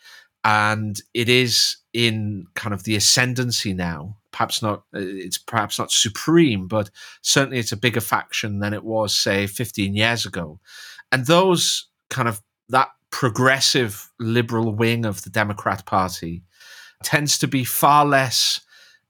and 0.44 1.00
it 1.14 1.30
is 1.30 1.78
in 1.94 2.46
kind 2.56 2.74
of 2.74 2.84
the 2.84 2.96
ascendancy 2.96 3.74
now. 3.74 4.18
Perhaps 4.32 4.62
not, 4.62 4.84
uh, 4.96 5.00
it's 5.02 5.38
perhaps 5.38 5.80
not 5.80 5.92
supreme, 5.92 6.68
but 6.68 6.90
certainly 7.22 7.60
it's 7.60 7.72
a 7.72 7.78
bigger 7.78 8.02
faction 8.02 8.60
than 8.60 8.74
it 8.74 8.84
was, 8.84 9.18
say, 9.18 9.48
15 9.48 9.96
years 9.96 10.26
ago. 10.26 10.60
And 11.12 11.26
those 11.26 11.88
kind 12.10 12.28
of 12.28 12.42
that 12.70 12.90
progressive 13.12 14.12
liberal 14.20 14.74
wing 14.74 15.06
of 15.06 15.24
the 15.24 15.30
Democrat 15.30 15.86
Party 15.86 16.44
tends 17.04 17.40
to 17.40 17.48
be 17.48 17.64
far 17.64 18.06
less 18.06 18.62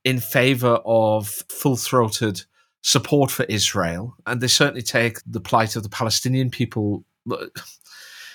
in 0.05 0.19
favor 0.19 0.79
of 0.85 1.27
full 1.49 1.75
throated 1.75 2.43
support 2.81 3.29
for 3.29 3.43
Israel. 3.43 4.15
And 4.25 4.39
they 4.39 4.47
certainly 4.47 4.81
take 4.81 5.19
the 5.25 5.41
plight 5.41 5.75
of 5.75 5.83
the 5.83 5.89
Palestinian 5.89 6.49
people 6.49 7.03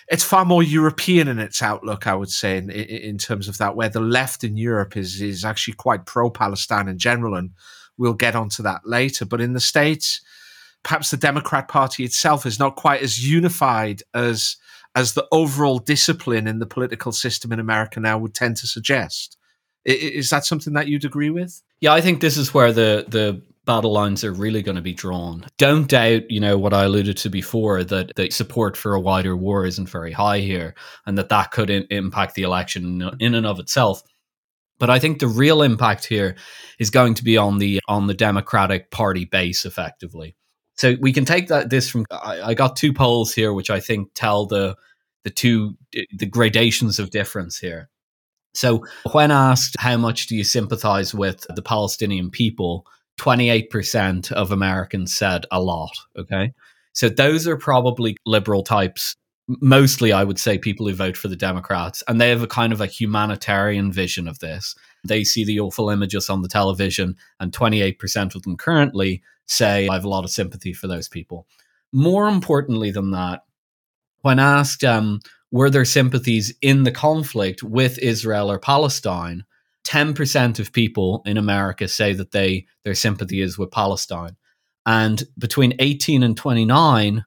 it's 0.09 0.25
far 0.25 0.45
more 0.45 0.63
European 0.63 1.29
in 1.29 1.39
its 1.39 1.63
outlook, 1.63 2.07
I 2.07 2.15
would 2.15 2.31
say, 2.31 2.59
in, 2.59 2.71
in 2.71 3.19
terms 3.19 3.49
of 3.49 3.59
that, 3.59 3.77
where 3.77 3.89
the 3.89 4.01
left 4.01 4.45
in 4.45 4.57
Europe 4.57 4.97
is 4.97 5.21
is 5.21 5.45
actually 5.45 5.75
quite 5.75 6.07
pro 6.07 6.31
Palestine 6.31 6.89
in 6.89 6.99
general, 6.99 7.35
and 7.35 7.51
we'll 7.97 8.15
get 8.15 8.37
onto 8.37 8.63
that 8.63 8.83
later. 8.85 9.25
But 9.25 9.41
in 9.41 9.53
the 9.53 9.61
states, 9.61 10.21
perhaps 10.83 11.11
the 11.11 11.17
Democrat 11.17 11.69
Party 11.69 12.05
itself 12.05 12.47
is 12.47 12.59
not 12.59 12.77
quite 12.77 13.03
as 13.03 13.27
unified 13.27 14.03
as 14.13 14.57
as 14.95 15.15
the 15.15 15.27
overall 15.33 15.79
discipline 15.79 16.47
in 16.47 16.61
the 16.61 16.67
political 16.67 17.11
system 17.11 17.53
in 17.53 17.59
America 17.59 17.99
now 17.99 18.17
would 18.17 18.35
tend 18.35 18.57
to 18.59 18.67
suggest. 18.67 19.37
Is 19.85 20.31
that 20.31 20.45
something 20.45 20.73
that 20.75 20.87
you'd 20.87 21.05
agree 21.05 21.31
with? 21.31 21.61
Yeah, 21.81 21.93
I 21.93 22.01
think 22.01 22.21
this 22.21 22.37
is 22.37 22.55
where 22.55 22.73
the 22.73 23.05
the 23.09 23.43
battle 23.65 23.93
lines 23.93 24.25
are 24.25 24.33
really 24.33 24.63
going 24.63 24.77
to 24.77 24.83
be 24.83 24.95
drawn. 24.95 25.47
Don't 25.59 25.89
doubt, 25.89 26.31
you 26.31 26.41
know, 26.41 26.59
what 26.59 26.75
I 26.75 26.85
alluded 26.85 27.17
to 27.19 27.31
before 27.31 27.85
that 27.85 28.13
the 28.17 28.31
support 28.31 28.77
for 28.77 28.95
a 28.95 29.01
wider 29.01 29.37
war 29.37 29.67
isn't 29.67 29.89
very 29.89 30.13
high 30.13 30.41
here, 30.41 30.75
and 31.07 31.17
that 31.19 31.31
that 31.31 31.51
could 31.51 31.71
in- 31.71 31.87
impact 31.91 32.35
the 32.35 32.43
election 32.43 33.11
in 33.21 33.35
and 33.35 33.47
of 33.47 33.59
itself. 33.59 34.03
But 34.79 34.91
I 34.91 34.99
think 34.99 35.19
the 35.19 35.29
real 35.29 35.63
impact 35.63 36.05
here 36.07 36.37
is 36.79 36.91
going 36.91 37.15
to 37.15 37.25
be 37.25 37.37
on 37.37 37.59
the 37.59 37.81
on 37.89 38.07
the 38.07 38.15
Democratic 38.15 38.91
Party 38.91 39.25
base, 39.25 39.65
effectively. 39.65 40.37
So 40.77 40.97
we 41.01 41.13
can 41.13 41.25
take 41.25 41.49
that 41.49 41.71
this 41.71 41.89
from. 41.89 42.05
I, 42.11 42.43
I 42.43 42.55
got 42.55 42.77
two 42.77 42.93
polls 42.93 43.33
here, 43.33 43.53
which 43.53 43.71
I 43.71 43.81
think 43.81 44.11
tell 44.15 44.47
the 44.47 44.77
the 45.23 45.31
two 45.31 45.77
the 45.93 46.27
gradations 46.27 46.99
of 46.99 47.11
difference 47.11 47.59
here. 47.59 47.89
So 48.55 48.85
when 49.11 49.31
asked 49.31 49.77
how 49.79 49.97
much 49.97 50.29
do 50.29 50.37
you 50.37 50.45
sympathize 50.45 51.13
with 51.15 51.45
the 51.55 51.63
Palestinian 51.63 52.31
people, 52.31 52.87
28% 53.19 54.33
of 54.33 54.51
Americans 54.51 55.15
said 55.15 55.47
a 55.51 55.63
lot. 55.63 55.97
Okay. 56.17 56.53
So 56.93 57.09
those 57.09 57.47
are 57.47 57.57
probably 57.57 58.17
liberal 58.27 58.63
types. 58.63 59.17
Mostly, 59.47 60.13
I 60.13 60.25
would 60.25 60.39
say 60.39 60.57
people 60.59 60.89
who 60.89 60.95
vote 60.95 61.17
for 61.17 61.29
the 61.29 61.37
Democrats, 61.37 62.03
and 62.09 62.21
they 62.21 62.31
have 62.31 62.43
a 62.43 62.47
kind 62.47 62.73
of 62.73 62.81
a 62.81 62.87
humanitarian 62.87 63.93
vision 63.93 64.27
of 64.27 64.39
this. 64.39 64.75
They 65.07 65.23
see 65.23 65.45
the 65.45 65.61
awful 65.61 65.91
images 65.91 66.31
on 66.31 66.43
the 66.43 66.49
television, 66.49 67.17
and 67.41 67.53
28% 67.53 68.35
of 68.35 68.43
them 68.43 68.57
currently 68.57 69.23
say, 69.47 69.87
I 69.89 69.95
have 69.95 70.05
a 70.05 70.09
lot 70.09 70.25
of 70.25 70.31
sympathy 70.31 70.73
for 70.73 70.87
those 70.87 71.09
people. 71.09 71.47
More 71.93 72.29
importantly 72.29 72.91
than 72.91 73.11
that, 73.11 73.45
when 74.23 74.39
asked, 74.39 74.83
um, 74.83 75.21
were 75.51 75.71
their 75.71 75.85
sympathies 75.85 76.53
in 76.63 76.85
the 76.85 76.91
conflict 76.91 77.63
with 77.63 77.99
Israel 77.99 78.51
or 78.51 78.59
Palestine, 78.59 79.45
10% 79.85 80.59
of 80.59 80.73
people 80.73 81.23
in 81.27 81.37
America 81.37 81.89
say 81.89 82.13
that 82.15 82.33
they 82.33 82.67
their 82.85 82.95
sympathy 82.95 83.41
is 83.41 83.59
with 83.59 83.71
Palestine. 83.71 84.37
And 84.87 85.23
between 85.39 85.75
18 85.79 86.23
and 86.23 86.37
29, 86.37 87.25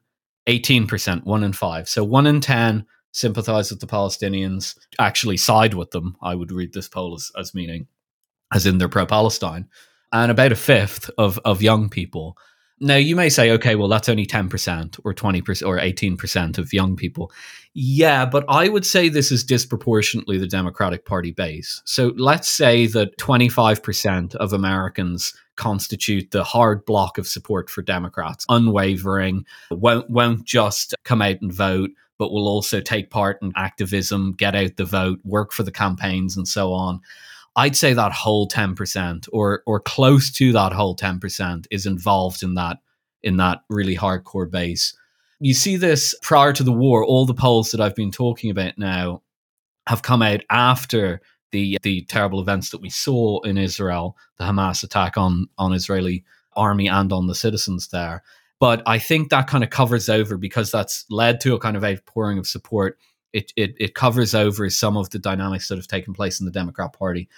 18%, 0.48 1.24
1 1.24 1.44
in 1.44 1.52
5. 1.52 1.88
So 1.88 2.04
1 2.04 2.26
in 2.26 2.40
10 2.40 2.86
sympathize 3.12 3.70
with 3.70 3.80
the 3.80 3.86
Palestinians, 3.86 4.78
actually 4.98 5.36
side 5.36 5.74
with 5.74 5.90
them. 5.90 6.16
I 6.22 6.34
would 6.34 6.52
read 6.52 6.72
this 6.72 6.88
poll 6.88 7.14
as, 7.14 7.30
as 7.36 7.54
meaning, 7.54 7.86
as 8.52 8.66
in 8.66 8.78
they're 8.78 8.88
pro 8.88 9.06
Palestine. 9.06 9.68
And 10.12 10.30
about 10.30 10.52
a 10.52 10.56
fifth 10.56 11.10
of, 11.18 11.38
of 11.44 11.62
young 11.62 11.88
people 11.88 12.36
now, 12.80 12.96
you 12.96 13.16
may 13.16 13.28
say, 13.28 13.50
okay, 13.52 13.74
well, 13.74 13.88
that's 13.88 14.08
only 14.08 14.26
10% 14.26 15.00
or 15.04 15.14
20% 15.14 15.66
or 15.66 15.78
18% 15.78 16.58
of 16.58 16.72
young 16.72 16.96
people. 16.96 17.32
Yeah, 17.74 18.24
but 18.24 18.44
I 18.48 18.68
would 18.68 18.86
say 18.86 19.08
this 19.08 19.32
is 19.32 19.44
disproportionately 19.44 20.38
the 20.38 20.46
Democratic 20.46 21.04
Party 21.04 21.32
base. 21.32 21.82
So 21.84 22.12
let's 22.16 22.48
say 22.48 22.86
that 22.86 23.16
25% 23.18 24.34
of 24.36 24.52
Americans 24.52 25.34
constitute 25.56 26.30
the 26.30 26.44
hard 26.44 26.84
block 26.84 27.18
of 27.18 27.26
support 27.26 27.68
for 27.68 27.82
Democrats, 27.82 28.46
unwavering, 28.48 29.44
won't, 29.70 30.08
won't 30.08 30.44
just 30.44 30.94
come 31.04 31.20
out 31.20 31.40
and 31.40 31.52
vote, 31.52 31.90
but 32.16 32.32
will 32.32 32.48
also 32.48 32.80
take 32.80 33.10
part 33.10 33.38
in 33.42 33.52
activism, 33.56 34.34
get 34.34 34.54
out 34.54 34.76
the 34.76 34.84
vote, 34.84 35.18
work 35.24 35.52
for 35.52 35.62
the 35.62 35.72
campaigns, 35.72 36.36
and 36.36 36.46
so 36.46 36.72
on. 36.72 37.00
I'd 37.58 37.74
say 37.74 37.92
that 37.92 38.12
whole 38.12 38.46
10% 38.46 39.28
or 39.32 39.64
or 39.66 39.80
close 39.80 40.30
to 40.30 40.52
that 40.52 40.72
whole 40.72 40.94
10% 40.94 41.66
is 41.72 41.86
involved 41.86 42.44
in 42.44 42.54
that 42.54 42.78
in 43.24 43.36
that 43.38 43.62
really 43.68 43.96
hardcore 43.96 44.48
base. 44.48 44.96
You 45.40 45.54
see 45.54 45.74
this 45.74 46.14
prior 46.22 46.52
to 46.52 46.62
the 46.62 46.72
war, 46.72 47.04
all 47.04 47.26
the 47.26 47.34
polls 47.34 47.72
that 47.72 47.80
I've 47.80 47.96
been 47.96 48.12
talking 48.12 48.52
about 48.52 48.78
now 48.78 49.22
have 49.88 50.02
come 50.02 50.22
out 50.22 50.42
after 50.50 51.20
the 51.50 51.78
the 51.82 52.02
terrible 52.02 52.40
events 52.40 52.70
that 52.70 52.80
we 52.80 52.90
saw 52.90 53.40
in 53.40 53.58
Israel, 53.58 54.16
the 54.36 54.44
Hamas 54.44 54.84
attack 54.84 55.18
on 55.18 55.48
on 55.58 55.72
Israeli 55.72 56.24
army 56.54 56.86
and 56.86 57.12
on 57.12 57.26
the 57.26 57.34
citizens 57.34 57.88
there. 57.88 58.22
But 58.60 58.84
I 58.86 59.00
think 59.00 59.30
that 59.30 59.48
kind 59.48 59.64
of 59.64 59.70
covers 59.70 60.08
over 60.08 60.36
because 60.36 60.70
that's 60.70 61.04
led 61.10 61.40
to 61.40 61.54
a 61.54 61.60
kind 61.60 61.76
of 61.76 61.82
outpouring 61.82 62.38
of 62.38 62.46
support 62.46 62.98
it, 63.32 63.52
it, 63.56 63.74
it 63.78 63.94
covers 63.94 64.34
over 64.34 64.70
some 64.70 64.96
of 64.96 65.10
the 65.10 65.18
dynamics 65.18 65.68
that 65.68 65.78
have 65.78 65.86
taken 65.86 66.14
place 66.14 66.40
in 66.40 66.46
the 66.46 66.52
Democrat 66.52 66.92
Party. 66.92 67.28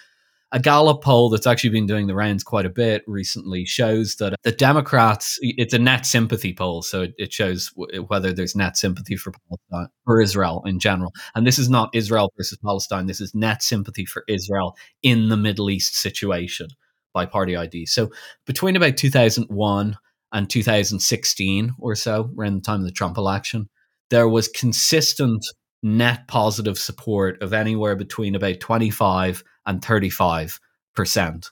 A 0.52 0.58
Gallup 0.58 1.02
poll 1.02 1.30
that's 1.30 1.46
actually 1.46 1.70
been 1.70 1.86
doing 1.86 2.08
the 2.08 2.14
rounds 2.14 2.42
quite 2.42 2.66
a 2.66 2.70
bit 2.70 3.04
recently 3.06 3.64
shows 3.64 4.16
that 4.16 4.32
uh, 4.32 4.36
the 4.42 4.50
Democrats, 4.50 5.38
it's 5.42 5.74
a 5.74 5.78
net 5.78 6.04
sympathy 6.04 6.52
poll. 6.52 6.82
So 6.82 7.06
it, 7.18 7.32
shows 7.32 7.70
whether 8.08 8.32
there's 8.32 8.56
net 8.56 8.76
sympathy 8.76 9.16
for 9.16 9.32
Palestine, 9.48 9.92
for 10.04 10.20
Israel 10.20 10.62
in 10.66 10.80
general. 10.80 11.12
And 11.36 11.46
this 11.46 11.58
is 11.58 11.70
not 11.70 11.94
Israel 11.94 12.32
versus 12.36 12.58
Palestine. 12.64 13.06
This 13.06 13.20
is 13.20 13.32
net 13.32 13.62
sympathy 13.62 14.04
for 14.04 14.24
Israel 14.26 14.76
in 15.04 15.28
the 15.28 15.36
Middle 15.36 15.70
East 15.70 15.94
situation 15.94 16.66
by 17.12 17.26
party 17.26 17.56
ID. 17.56 17.86
So 17.86 18.10
between 18.44 18.74
about 18.74 18.96
2001 18.96 19.96
and 20.32 20.50
2016 20.50 21.74
or 21.78 21.94
so, 21.94 22.30
around 22.36 22.56
the 22.56 22.60
time 22.60 22.80
of 22.80 22.86
the 22.86 22.92
Trump 22.92 23.16
election, 23.16 23.68
there 24.10 24.28
was 24.28 24.48
consistent 24.48 25.44
net 25.82 26.26
positive 26.28 26.78
support 26.78 27.40
of 27.40 27.52
anywhere 27.52 27.94
between 27.94 28.34
about 28.34 28.60
25 28.60 29.44
and 29.66 29.84
35 29.84 30.60
percent. 30.94 31.50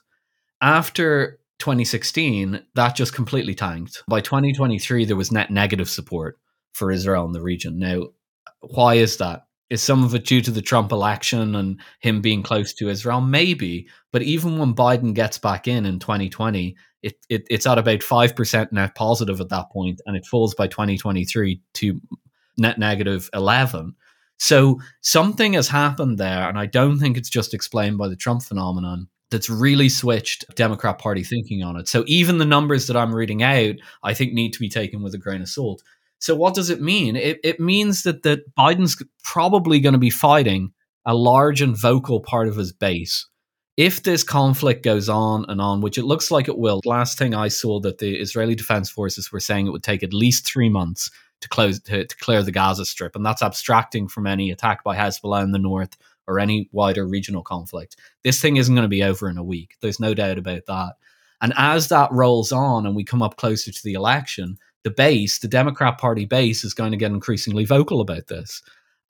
After 0.61 1.39
2016, 1.59 2.61
that 2.75 2.95
just 2.95 3.13
completely 3.13 3.55
tanked. 3.55 4.03
By 4.07 4.21
2023, 4.21 5.05
there 5.05 5.15
was 5.15 5.31
net 5.31 5.51
negative 5.51 5.89
support 5.89 6.39
for 6.73 6.91
Israel 6.91 7.25
in 7.25 7.33
the 7.33 7.41
region. 7.41 7.79
Now, 7.79 8.07
why 8.61 8.95
is 8.95 9.17
that? 9.17 9.45
Is 9.69 9.83
some 9.83 10.03
of 10.03 10.15
it 10.15 10.25
due 10.25 10.41
to 10.41 10.51
the 10.51 10.61
Trump 10.61 10.91
election 10.91 11.55
and 11.55 11.79
him 11.99 12.21
being 12.21 12.41
close 12.41 12.73
to 12.73 12.89
Israel? 12.89 13.21
Maybe. 13.21 13.87
But 14.11 14.23
even 14.23 14.57
when 14.57 14.73
Biden 14.73 15.13
gets 15.13 15.37
back 15.37 15.67
in 15.67 15.85
in 15.85 15.99
2020, 15.99 16.75
it, 17.03 17.13
it, 17.29 17.45
it's 17.49 17.67
at 17.67 17.77
about 17.77 17.99
5% 17.99 18.71
net 18.71 18.95
positive 18.95 19.39
at 19.39 19.49
that 19.49 19.69
point, 19.69 20.01
and 20.05 20.17
it 20.17 20.25
falls 20.25 20.55
by 20.55 20.67
2023 20.67 21.61
to 21.75 22.01
net 22.57 22.79
negative 22.79 23.29
11. 23.33 23.95
So 24.39 24.79
something 25.01 25.53
has 25.53 25.67
happened 25.67 26.17
there, 26.17 26.47
and 26.47 26.57
I 26.57 26.65
don't 26.65 26.97
think 26.97 27.17
it's 27.17 27.29
just 27.29 27.53
explained 27.53 27.97
by 27.97 28.07
the 28.07 28.15
Trump 28.15 28.41
phenomenon 28.41 29.09
that's 29.29 29.49
really 29.49 29.89
switched 29.89 30.45
Democrat 30.55 30.97
Party 30.97 31.23
thinking 31.23 31.61
on 31.61 31.75
it. 31.75 31.87
So 31.87 32.03
even 32.07 32.37
the 32.39 32.45
numbers 32.45 32.87
that 32.87 32.97
I'm 32.97 33.13
reading 33.13 33.43
out, 33.43 33.75
I 34.01 34.13
think 34.13 34.33
need 34.33 34.53
to 34.53 34.59
be 34.59 34.69
taken 34.69 35.03
with 35.03 35.13
a 35.13 35.19
grain 35.19 35.41
of 35.41 35.49
salt. 35.49 35.83
So 36.19 36.35
what 36.35 36.55
does 36.55 36.69
it 36.69 36.81
mean? 36.81 37.15
It, 37.15 37.39
it 37.43 37.59
means 37.59 38.03
that 38.03 38.23
that 38.23 38.55
Biden's 38.55 39.01
probably 39.23 39.79
going 39.79 39.93
to 39.93 39.99
be 39.99 40.09
fighting 40.09 40.71
a 41.05 41.13
large 41.13 41.61
and 41.61 41.77
vocal 41.77 42.21
part 42.21 42.47
of 42.47 42.55
his 42.55 42.71
base. 42.73 43.27
If 43.77 44.03
this 44.03 44.23
conflict 44.23 44.83
goes 44.83 45.07
on 45.07 45.45
and 45.47 45.61
on, 45.61 45.79
which 45.79 45.97
it 45.97 46.03
looks 46.03 46.31
like 46.31 46.47
it 46.47 46.57
will, 46.57 46.81
last 46.85 47.17
thing 47.17 47.33
I 47.33 47.47
saw 47.49 47.79
that 47.81 47.99
the 47.99 48.19
Israeli 48.19 48.55
Defense 48.55 48.89
Forces 48.89 49.31
were 49.31 49.39
saying 49.39 49.67
it 49.67 49.71
would 49.71 49.83
take 49.83 50.03
at 50.03 50.13
least 50.13 50.45
three 50.45 50.69
months 50.69 51.09
to 51.41 51.49
close 51.49 51.79
to, 51.81 52.05
to 52.05 52.17
clear 52.17 52.43
the 52.43 52.51
Gaza 52.51 52.85
Strip, 52.85 53.15
and 53.15 53.25
that's 53.25 53.41
abstracting 53.41 54.07
from 54.07 54.27
any 54.27 54.51
attack 54.51 54.83
by 54.83 54.95
Hezbollah 54.95 55.43
in 55.43 55.51
the 55.51 55.59
north 55.59 55.97
or 56.27 56.39
any 56.39 56.69
wider 56.71 57.07
regional 57.07 57.41
conflict. 57.41 57.95
This 58.23 58.39
thing 58.39 58.57
isn't 58.57 58.75
going 58.75 58.83
to 58.83 58.89
be 58.89 59.03
over 59.03 59.29
in 59.29 59.37
a 59.37 59.43
week. 59.43 59.75
There's 59.81 59.99
no 59.99 60.13
doubt 60.13 60.37
about 60.37 60.65
that. 60.67 60.93
And 61.41 61.53
as 61.57 61.87
that 61.89 62.11
rolls 62.11 62.51
on 62.51 62.85
and 62.85 62.95
we 62.95 63.03
come 63.03 63.21
up 63.21 63.37
closer 63.37 63.71
to 63.71 63.83
the 63.83 63.93
election, 63.93 64.57
the 64.83 64.91
base, 64.91 65.39
the 65.39 65.47
Democrat 65.47 65.97
Party 65.97 66.25
base, 66.25 66.63
is 66.63 66.73
going 66.73 66.91
to 66.91 66.97
get 66.97 67.11
increasingly 67.11 67.65
vocal 67.65 68.01
about 68.01 68.27
this. 68.27 68.61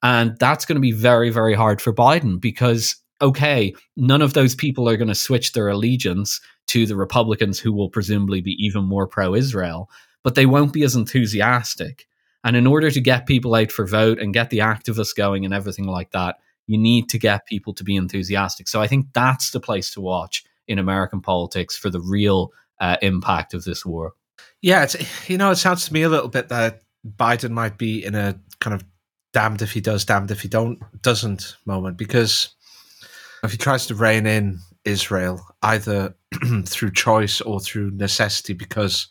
And 0.02 0.36
that's 0.38 0.64
going 0.64 0.76
to 0.76 0.80
be 0.80 0.92
very, 0.92 1.30
very 1.30 1.54
hard 1.54 1.82
for 1.82 1.92
Biden 1.92 2.40
because, 2.40 2.96
okay, 3.20 3.74
none 3.96 4.22
of 4.22 4.32
those 4.32 4.54
people 4.54 4.88
are 4.88 4.96
going 4.96 5.08
to 5.08 5.14
switch 5.14 5.52
their 5.52 5.68
allegiance 5.68 6.40
to 6.68 6.86
the 6.86 6.96
Republicans 6.96 7.58
who 7.60 7.72
will 7.72 7.90
presumably 7.90 8.40
be 8.40 8.52
even 8.52 8.84
more 8.84 9.06
pro 9.06 9.34
Israel, 9.34 9.90
but 10.22 10.36
they 10.36 10.46
won't 10.46 10.72
be 10.72 10.84
as 10.84 10.94
enthusiastic. 10.94 12.06
And 12.44 12.56
in 12.56 12.66
order 12.66 12.90
to 12.90 13.00
get 13.00 13.26
people 13.26 13.54
out 13.54 13.70
for 13.70 13.86
vote 13.86 14.18
and 14.18 14.32
get 14.32 14.50
the 14.50 14.58
activists 14.58 15.14
going 15.14 15.44
and 15.44 15.52
everything 15.52 15.86
like 15.86 16.10
that, 16.12 16.36
you 16.66 16.78
need 16.78 17.08
to 17.10 17.18
get 17.18 17.46
people 17.46 17.74
to 17.74 17.84
be 17.84 17.96
enthusiastic. 17.96 18.68
So 18.68 18.80
I 18.80 18.86
think 18.86 19.06
that's 19.12 19.50
the 19.50 19.60
place 19.60 19.90
to 19.92 20.00
watch 20.00 20.44
in 20.68 20.78
American 20.78 21.20
politics 21.20 21.76
for 21.76 21.90
the 21.90 22.00
real 22.00 22.52
uh, 22.80 22.96
impact 23.02 23.54
of 23.54 23.64
this 23.64 23.84
war. 23.84 24.12
Yeah, 24.62 24.86
you 25.26 25.36
know, 25.36 25.50
it 25.50 25.56
sounds 25.56 25.86
to 25.86 25.92
me 25.92 26.02
a 26.02 26.08
little 26.08 26.28
bit 26.28 26.48
that 26.48 26.82
Biden 27.04 27.50
might 27.50 27.78
be 27.78 28.04
in 28.04 28.14
a 28.14 28.38
kind 28.60 28.74
of 28.74 28.84
damned 29.32 29.62
if 29.62 29.72
he 29.72 29.80
does, 29.80 30.04
damned 30.04 30.30
if 30.30 30.42
he 30.42 30.48
don't 30.48 30.80
doesn't 31.02 31.56
moment 31.64 31.96
because 31.96 32.50
if 33.42 33.52
he 33.52 33.58
tries 33.58 33.86
to 33.86 33.94
rein 33.94 34.26
in 34.26 34.58
Israel 34.84 35.44
either 35.62 36.14
through 36.66 36.92
choice 36.92 37.40
or 37.40 37.60
through 37.60 37.90
necessity, 37.92 38.52
because 38.52 39.08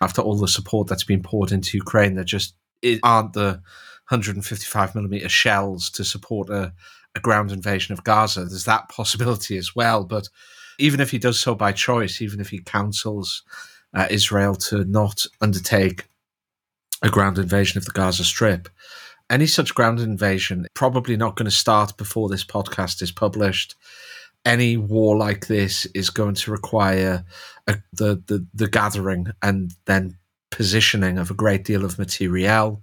after 0.00 0.22
all 0.22 0.36
the 0.36 0.48
support 0.48 0.88
that's 0.88 1.04
been 1.04 1.22
poured 1.22 1.52
into 1.52 1.76
Ukraine, 1.76 2.14
there 2.14 2.24
just 2.24 2.54
aren't 3.02 3.32
the 3.32 3.62
155 4.10 4.94
millimeter 4.94 5.28
shells 5.28 5.88
to 5.90 6.04
support 6.04 6.50
a, 6.50 6.72
a 7.14 7.20
ground 7.20 7.52
invasion 7.52 7.92
of 7.92 8.04
Gaza. 8.04 8.44
There's 8.44 8.64
that 8.64 8.88
possibility 8.88 9.56
as 9.56 9.74
well. 9.76 10.04
But 10.04 10.28
even 10.78 11.00
if 11.00 11.10
he 11.10 11.18
does 11.18 11.38
so 11.38 11.54
by 11.54 11.72
choice, 11.72 12.20
even 12.20 12.40
if 12.40 12.50
he 12.50 12.58
counsels 12.58 13.42
uh, 13.94 14.06
Israel 14.10 14.54
to 14.56 14.84
not 14.84 15.26
undertake 15.40 16.06
a 17.02 17.08
ground 17.08 17.38
invasion 17.38 17.78
of 17.78 17.84
the 17.84 17.92
Gaza 17.92 18.24
Strip, 18.24 18.68
any 19.30 19.46
such 19.46 19.74
ground 19.74 20.00
invasion 20.00 20.66
probably 20.74 21.16
not 21.16 21.36
going 21.36 21.48
to 21.48 21.50
start 21.50 21.96
before 21.96 22.28
this 22.28 22.44
podcast 22.44 23.00
is 23.00 23.12
published. 23.12 23.76
Any 24.44 24.76
war 24.76 25.16
like 25.16 25.46
this 25.46 25.86
is 25.94 26.10
going 26.10 26.34
to 26.36 26.50
require 26.50 27.24
a, 27.68 27.76
the, 27.92 28.22
the 28.26 28.46
the 28.54 28.68
gathering 28.68 29.26
and 29.42 29.72
then 29.84 30.16
positioning 30.50 31.18
of 31.18 31.30
a 31.30 31.34
great 31.34 31.64
deal 31.64 31.84
of 31.84 31.98
materiel. 31.98 32.82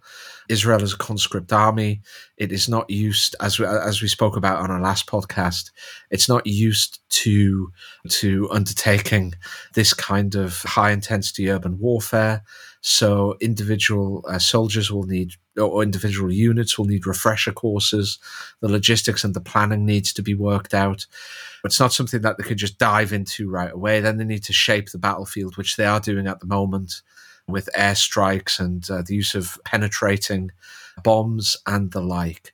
Israel 0.50 0.82
is 0.82 0.94
a 0.94 0.98
conscript 0.98 1.52
army. 1.52 2.02
It 2.38 2.52
is 2.52 2.70
not 2.70 2.90
used, 2.90 3.36
as 3.42 3.60
we, 3.60 3.66
as 3.66 4.02
we 4.02 4.08
spoke 4.08 4.38
about 4.38 4.60
on 4.60 4.72
our 4.72 4.80
last 4.80 5.06
podcast, 5.06 5.72
it's 6.10 6.30
not 6.30 6.48
used 6.48 7.00
to 7.10 7.72
to 8.10 8.50
undertaking 8.52 9.34
this 9.74 9.94
kind 9.94 10.36
of 10.36 10.62
high 10.62 10.92
intensity 10.92 11.50
urban 11.50 11.78
warfare. 11.80 12.44
So 12.80 13.36
individual 13.42 14.24
uh, 14.30 14.40
soldiers 14.40 14.90
will 14.90 15.04
need, 15.04 15.34
or 15.58 15.84
individual 15.84 16.32
units 16.32 16.78
will 16.78 16.86
need 16.86 17.06
refresher 17.06 17.52
courses. 17.52 18.18
The 18.62 18.70
logistics 18.70 19.26
and 19.26 19.34
the 19.34 19.42
planning 19.42 19.86
needs 19.86 20.14
to 20.14 20.22
be 20.22 20.36
worked 20.36 20.74
out. 20.74 21.06
It's 21.66 21.80
not 21.80 21.92
something 21.92 22.22
that 22.22 22.38
they 22.38 22.46
can 22.46 22.58
just 22.58 22.78
dive 22.78 23.12
into 23.12 23.50
right 23.50 23.74
away. 23.74 24.00
Then 24.00 24.18
they 24.18 24.24
need 24.24 24.44
to 24.44 24.54
shape 24.54 24.92
the 24.92 25.00
battlefield, 25.00 25.58
which 25.58 25.76
they 25.76 25.86
are 25.86 26.00
doing 26.00 26.28
at 26.28 26.40
the 26.40 26.46
moment 26.46 27.02
with 27.48 27.70
airstrikes 27.78 28.60
and 28.60 28.90
uh, 28.90 29.02
the 29.06 29.16
use 29.16 29.36
of 29.36 29.60
penetrating 29.66 30.52
bombs 31.04 31.58
and 31.66 31.92
the 31.92 32.02
like. 32.02 32.54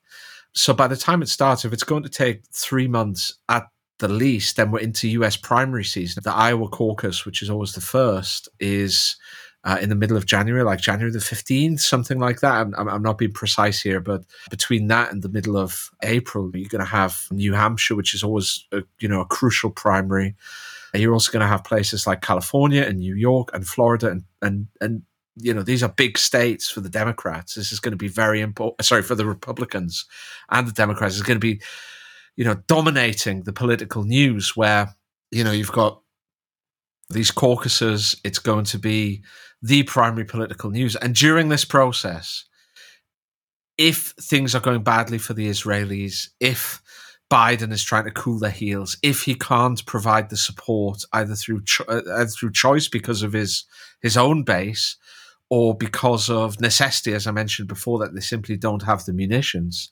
So 0.54 0.74
by 0.74 0.88
the 0.88 0.98
time 0.98 1.22
it 1.22 1.30
starts, 1.30 1.66
if 1.66 1.74
it's 1.74 1.84
going 1.84 2.04
to 2.04 2.10
take 2.10 2.44
three 2.52 2.88
months 2.88 3.36
at 3.50 3.68
the 4.00 4.08
least, 4.08 4.58
then 4.58 4.72
we're 4.72 4.80
into 4.80 5.08
US 5.10 5.36
primary 5.36 5.84
season. 5.84 6.22
The 6.24 6.34
Iowa 6.34 6.68
caucus, 6.68 7.26
which 7.26 7.42
is 7.42 7.50
always 7.50 7.74
the 7.74 7.82
first, 7.82 8.50
is 8.60 9.16
uh, 9.64 9.78
in 9.82 9.90
the 9.90 9.96
middle 9.96 10.18
of 10.18 10.26
January, 10.26 10.64
like 10.64 10.80
January 10.80 11.12
the 11.12 11.20
15th, 11.20 11.80
something 11.80 12.20
like 12.20 12.42
that. 12.42 12.54
I'm, 12.54 12.74
I'm 12.76 13.02
not 13.02 13.18
being 13.18 13.32
precise 13.32 13.82
here, 13.82 14.02
but 14.02 14.24
between 14.50 14.88
that 14.88 15.12
and 15.12 15.22
the 15.22 15.30
middle 15.30 15.56
of 15.56 15.90
April, 16.04 16.52
you're 16.54 16.68
going 16.68 16.84
to 16.84 16.86
have 16.86 17.28
New 17.32 17.54
Hampshire, 17.54 17.96
which 17.96 18.14
is 18.14 18.24
always, 18.24 18.66
a, 18.74 18.84
you 19.00 19.08
know, 19.08 19.22
a 19.22 19.26
crucial 19.26 19.72
primary. 19.72 20.36
You're 20.94 21.14
also 21.14 21.32
going 21.32 21.42
to 21.42 21.48
have 21.48 21.64
places 21.64 22.06
like 22.06 22.22
California 22.22 22.84
and 22.84 23.00
New 23.00 23.16
York 23.16 23.50
and 23.54 23.68
Florida 23.68 24.10
and, 24.10 24.24
and, 24.42 24.68
and, 24.80 25.02
you 25.36 25.54
know, 25.54 25.64
these 25.64 25.82
are 25.82 25.90
big 25.90 26.18
states 26.20 26.70
for 26.70 26.82
the 26.82 26.90
Democrats. 26.90 27.56
This 27.56 27.72
is 27.72 27.80
going 27.80 27.94
to 27.94 27.98
be 27.98 28.08
very 28.08 28.42
important. 28.42 28.86
Sorry, 28.86 29.02
for 29.02 29.16
the 29.16 29.26
Republicans 29.26 30.06
and 30.52 30.68
the 30.68 30.72
Democrats. 30.72 31.16
It's 31.16 31.26
going 31.26 31.40
to 31.40 31.56
be, 31.56 31.60
you 32.36 32.46
know, 32.46 32.56
dominating 32.68 33.44
the 33.44 33.54
political 33.54 34.04
news 34.04 34.56
where, 34.56 34.96
you 35.32 35.44
know, 35.44 35.52
you've 35.52 35.72
got 35.72 36.02
these 37.10 37.32
caucuses. 37.32 38.16
It's 38.24 38.40
going 38.40 38.66
to 38.66 38.78
be 38.78 39.24
the 39.64 39.82
primary 39.84 40.26
political 40.26 40.70
news. 40.70 40.96
And 40.96 41.16
during 41.16 41.50
this 41.50 41.66
process, 41.66 42.46
if 43.78 44.14
things 44.22 44.54
are 44.54 44.62
going 44.62 44.84
badly 44.84 45.18
for 45.18 45.34
the 45.34 45.50
Israelis, 45.50 46.30
if 46.40 46.82
Biden 47.34 47.72
is 47.72 47.84
trying 47.84 48.04
to 48.04 48.12
cool 48.12 48.38
their 48.38 48.52
heels, 48.52 48.96
if 49.02 49.24
he 49.24 49.34
can't 49.34 49.84
provide 49.88 50.30
the 50.30 50.38
support 50.38 51.04
either 51.14 51.34
through 51.34 51.64
cho- 51.64 51.86
uh, 51.86 52.02
either 52.18 52.28
through 52.28 52.52
choice 52.52 52.88
because 52.88 53.24
of 53.24 53.34
his 53.34 53.66
his 54.04 54.16
own 54.16 54.44
base 54.44 54.98
or 55.50 55.76
because 55.76 56.30
of 56.30 56.62
necessity, 56.62 57.12
as 57.14 57.26
I 57.26 57.32
mentioned 57.32 57.68
before, 57.68 57.98
that 58.00 58.14
they 58.14 58.22
simply 58.22 58.56
don't 58.56 58.84
have 58.84 59.06
the 59.06 59.14
munitions, 59.14 59.90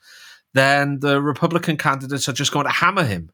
then 0.54 1.00
the 1.00 1.20
Republican 1.20 1.78
candidates 1.78 2.30
are 2.30 2.34
just 2.34 2.52
going 2.52 2.68
to 2.68 2.72
hammer 2.72 3.06
him. 3.06 3.32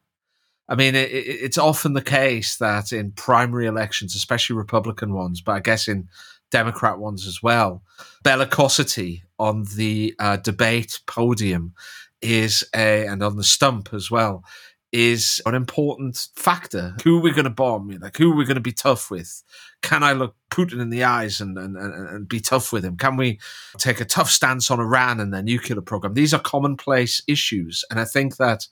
I 0.70 0.74
mean, 0.74 0.94
it, 0.94 1.10
it's 1.12 1.58
often 1.58 1.92
the 1.92 2.00
case 2.00 2.56
that 2.56 2.94
in 2.94 3.12
primary 3.12 3.66
elections, 3.66 4.14
especially 4.14 4.56
Republican 4.56 5.12
ones, 5.12 5.42
but 5.42 5.52
I 5.52 5.60
guess 5.60 5.86
in 5.86 6.08
Democrat 6.50 6.98
ones 6.98 7.26
as 7.26 7.42
well, 7.42 7.82
bellicosity 8.24 9.22
on 9.38 9.64
the 9.76 10.14
uh, 10.18 10.38
debate 10.38 11.00
podium 11.06 11.74
is 12.20 12.64
a, 12.74 13.06
and 13.06 13.22
on 13.22 13.36
the 13.36 13.44
stump 13.44 13.90
as 13.92 14.10
well, 14.10 14.44
is 14.90 15.42
an 15.44 15.54
important 15.54 16.28
factor. 16.34 16.96
Who 17.04 17.16
we're 17.16 17.24
we 17.24 17.32
going 17.32 17.44
to 17.44 17.50
bomb? 17.50 17.88
Like, 17.88 18.16
who 18.16 18.30
we're 18.30 18.36
we 18.36 18.44
going 18.44 18.54
to 18.54 18.60
be 18.60 18.72
tough 18.72 19.10
with? 19.10 19.42
Can 19.82 20.02
I 20.02 20.12
look 20.12 20.34
Putin 20.50 20.80
in 20.80 20.90
the 20.90 21.04
eyes 21.04 21.40
and, 21.40 21.58
and, 21.58 21.76
and 21.76 22.28
be 22.28 22.40
tough 22.40 22.72
with 22.72 22.84
him? 22.84 22.96
Can 22.96 23.16
we 23.16 23.38
take 23.76 24.00
a 24.00 24.06
tough 24.06 24.30
stance 24.30 24.70
on 24.70 24.80
Iran 24.80 25.20
and 25.20 25.32
their 25.32 25.42
nuclear 25.42 25.80
program? 25.82 26.14
These 26.14 26.32
are 26.32 26.40
commonplace 26.40 27.22
issues. 27.28 27.84
And 27.90 28.00
I 28.00 28.04
think 28.04 28.38
that 28.38 28.66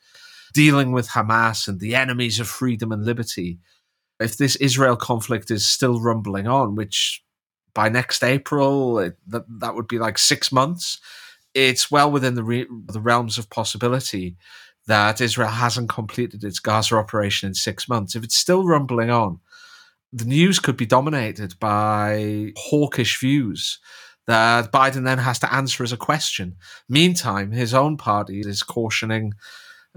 dealing 0.55 0.93
with 0.93 1.11
Hamas 1.11 1.69
and 1.69 1.81
the 1.81 1.95
enemies 1.95 2.41
of 2.41 2.49
freedom 2.49 2.93
and 2.93 3.05
liberty, 3.05 3.59
if 4.19 4.39
this 4.39 4.57
Israel 4.57 4.97
conflict 4.97 5.51
is 5.51 5.69
still 5.69 6.01
rumbling 6.01 6.47
on, 6.47 6.75
which 6.75 7.23
by 7.75 7.91
next 7.91 8.25
April, 8.25 8.99
it, 8.99 9.19
that, 9.27 9.45
that 9.61 9.75
would 9.75 9.87
be 9.87 9.99
like 9.99 10.17
six 10.17 10.51
months, 10.51 10.99
it's 11.57 11.90
well 11.90 12.11
within 12.11 12.35
the, 12.35 12.45
re- 12.45 12.66
the 12.87 13.01
realms 13.01 13.38
of 13.38 13.49
possibility 13.49 14.37
that 14.87 15.23
Israel 15.23 15.49
hasn't 15.49 15.88
completed 15.88 16.45
its 16.45 16.61
Gaza 16.61 16.97
operation 16.97 17.49
in 17.49 17.55
six 17.55 17.88
months. 17.88 18.14
If 18.14 18.23
it's 18.23 18.37
still 18.37 18.64
rumbling 18.64 19.11
on, 19.11 19.40
the 20.12 20.27
news 20.27 20.59
could 20.59 20.77
be 20.77 20.87
dominated 20.87 21.59
by 21.59 22.53
hawkish 22.57 23.19
views 23.19 23.79
that 24.27 24.71
Biden 24.71 25.05
then 25.05 25.19
has 25.19 25.38
to 25.38 25.53
answer 25.53 25.83
as 25.83 25.92
a 25.92 25.97
question. 25.97 26.57
Meantime, 26.88 27.53
his 27.53 27.73
own 27.73 27.97
party 27.97 28.40
is 28.40 28.62
cautioning, 28.62 29.33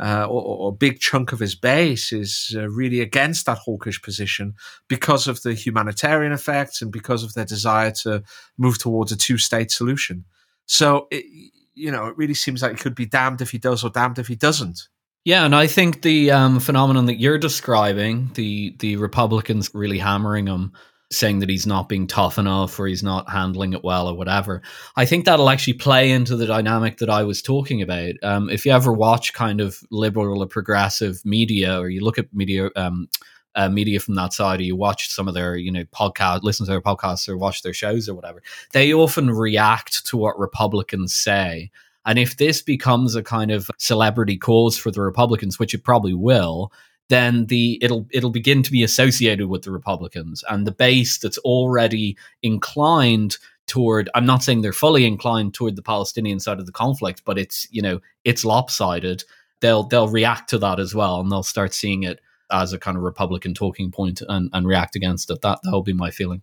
uh, 0.01 0.25
or, 0.29 0.41
or, 0.41 0.69
a 0.69 0.75
big 0.75 0.99
chunk 0.99 1.33
of 1.33 1.39
his 1.39 1.55
base 1.55 2.13
is 2.13 2.55
uh, 2.55 2.69
really 2.69 3.01
against 3.01 3.45
that 3.47 3.57
hawkish 3.57 4.01
position 4.01 4.53
because 4.87 5.27
of 5.27 5.41
the 5.41 5.53
humanitarian 5.53 6.31
effects 6.31 6.81
and 6.81 6.91
because 6.91 7.21
of 7.23 7.33
their 7.33 7.45
desire 7.45 7.91
to 7.91 8.23
move 8.57 8.77
towards 8.79 9.11
a 9.11 9.17
two 9.17 9.37
state 9.37 9.71
solution. 9.71 10.23
So, 10.69 11.07
it, 11.09 11.25
you 11.73 11.91
know, 11.91 12.05
it 12.05 12.15
really 12.15 12.35
seems 12.35 12.61
like 12.61 12.73
it 12.73 12.79
could 12.79 12.93
be 12.93 13.07
damned 13.07 13.41
if 13.41 13.49
he 13.49 13.57
does 13.57 13.83
or 13.83 13.89
damned 13.89 14.19
if 14.19 14.27
he 14.27 14.35
doesn't. 14.35 14.87
Yeah, 15.25 15.43
and 15.43 15.55
I 15.55 15.65
think 15.65 16.03
the 16.03 16.31
um, 16.31 16.59
phenomenon 16.59 17.07
that 17.07 17.19
you're 17.19 17.39
describing, 17.39 18.29
the 18.35 18.75
the 18.79 18.95
Republicans 18.97 19.71
really 19.73 19.97
hammering 19.97 20.47
him, 20.47 20.73
saying 21.11 21.39
that 21.39 21.49
he's 21.49 21.65
not 21.65 21.89
being 21.89 22.05
tough 22.05 22.37
enough 22.37 22.79
or 22.79 22.85
he's 22.85 23.03
not 23.03 23.29
handling 23.29 23.73
it 23.73 23.83
well 23.83 24.07
or 24.07 24.15
whatever, 24.15 24.61
I 24.95 25.05
think 25.05 25.25
that'll 25.25 25.49
actually 25.49 25.73
play 25.73 26.11
into 26.11 26.35
the 26.35 26.45
dynamic 26.45 26.99
that 26.99 27.09
I 27.09 27.23
was 27.23 27.41
talking 27.41 27.81
about. 27.81 28.13
Um, 28.21 28.49
if 28.49 28.65
you 28.65 28.71
ever 28.71 28.93
watch 28.93 29.33
kind 29.33 29.59
of 29.59 29.79
liberal 29.89 30.43
or 30.43 30.47
progressive 30.47 31.25
media, 31.25 31.79
or 31.79 31.89
you 31.89 32.01
look 32.01 32.19
at 32.19 32.33
media, 32.33 32.69
um, 32.75 33.09
uh, 33.55 33.69
media 33.69 33.99
from 33.99 34.15
that 34.15 34.33
side, 34.33 34.59
or 34.59 34.63
you 34.63 34.75
watch 34.75 35.09
some 35.09 35.27
of 35.27 35.33
their, 35.33 35.55
you 35.55 35.71
know, 35.71 35.83
podcast, 35.85 36.43
listen 36.43 36.65
to 36.65 36.71
their 36.71 36.81
podcasts, 36.81 37.27
or 37.27 37.37
watch 37.37 37.61
their 37.61 37.73
shows 37.73 38.07
or 38.07 38.15
whatever, 38.15 38.41
they 38.73 38.93
often 38.93 39.31
react 39.31 40.05
to 40.07 40.17
what 40.17 40.39
Republicans 40.39 41.13
say. 41.13 41.71
And 42.05 42.17
if 42.17 42.37
this 42.37 42.61
becomes 42.61 43.15
a 43.15 43.23
kind 43.23 43.51
of 43.51 43.69
celebrity 43.77 44.37
cause 44.37 44.77
for 44.77 44.91
the 44.91 45.01
Republicans, 45.01 45.59
which 45.59 45.73
it 45.73 45.83
probably 45.83 46.13
will, 46.13 46.71
then 47.09 47.47
the 47.47 47.77
it'll 47.81 48.07
it'll 48.11 48.29
begin 48.29 48.63
to 48.63 48.71
be 48.71 48.83
associated 48.83 49.47
with 49.47 49.63
the 49.63 49.71
Republicans 49.71 50.43
and 50.49 50.65
the 50.65 50.71
base 50.71 51.17
that's 51.17 51.39
already 51.39 52.15
inclined 52.43 53.37
toward 53.67 54.09
I'm 54.15 54.25
not 54.25 54.43
saying 54.43 54.61
they're 54.61 54.73
fully 54.73 55.05
inclined 55.05 55.53
toward 55.53 55.75
the 55.75 55.81
Palestinian 55.81 56.39
side 56.39 56.59
of 56.59 56.65
the 56.65 56.71
conflict, 56.71 57.23
but 57.25 57.37
it's 57.37 57.67
you 57.71 57.81
know 57.81 57.99
it's 58.23 58.45
lopsided. 58.45 59.23
They'll 59.61 59.83
they'll 59.83 60.07
react 60.07 60.49
to 60.51 60.57
that 60.59 60.79
as 60.79 60.95
well, 60.95 61.19
and 61.19 61.31
they'll 61.31 61.43
start 61.43 61.73
seeing 61.73 62.03
it 62.03 62.19
as 62.51 62.73
a 62.73 62.79
kind 62.79 62.97
of 62.97 63.03
Republican 63.03 63.53
talking 63.53 63.91
point 63.91 64.21
and, 64.27 64.49
and 64.53 64.67
react 64.67 64.95
against 64.95 65.29
it. 65.29 65.41
That 65.41 65.59
that'll 65.63 65.83
be 65.83 65.93
my 65.93 66.11
feeling. 66.11 66.41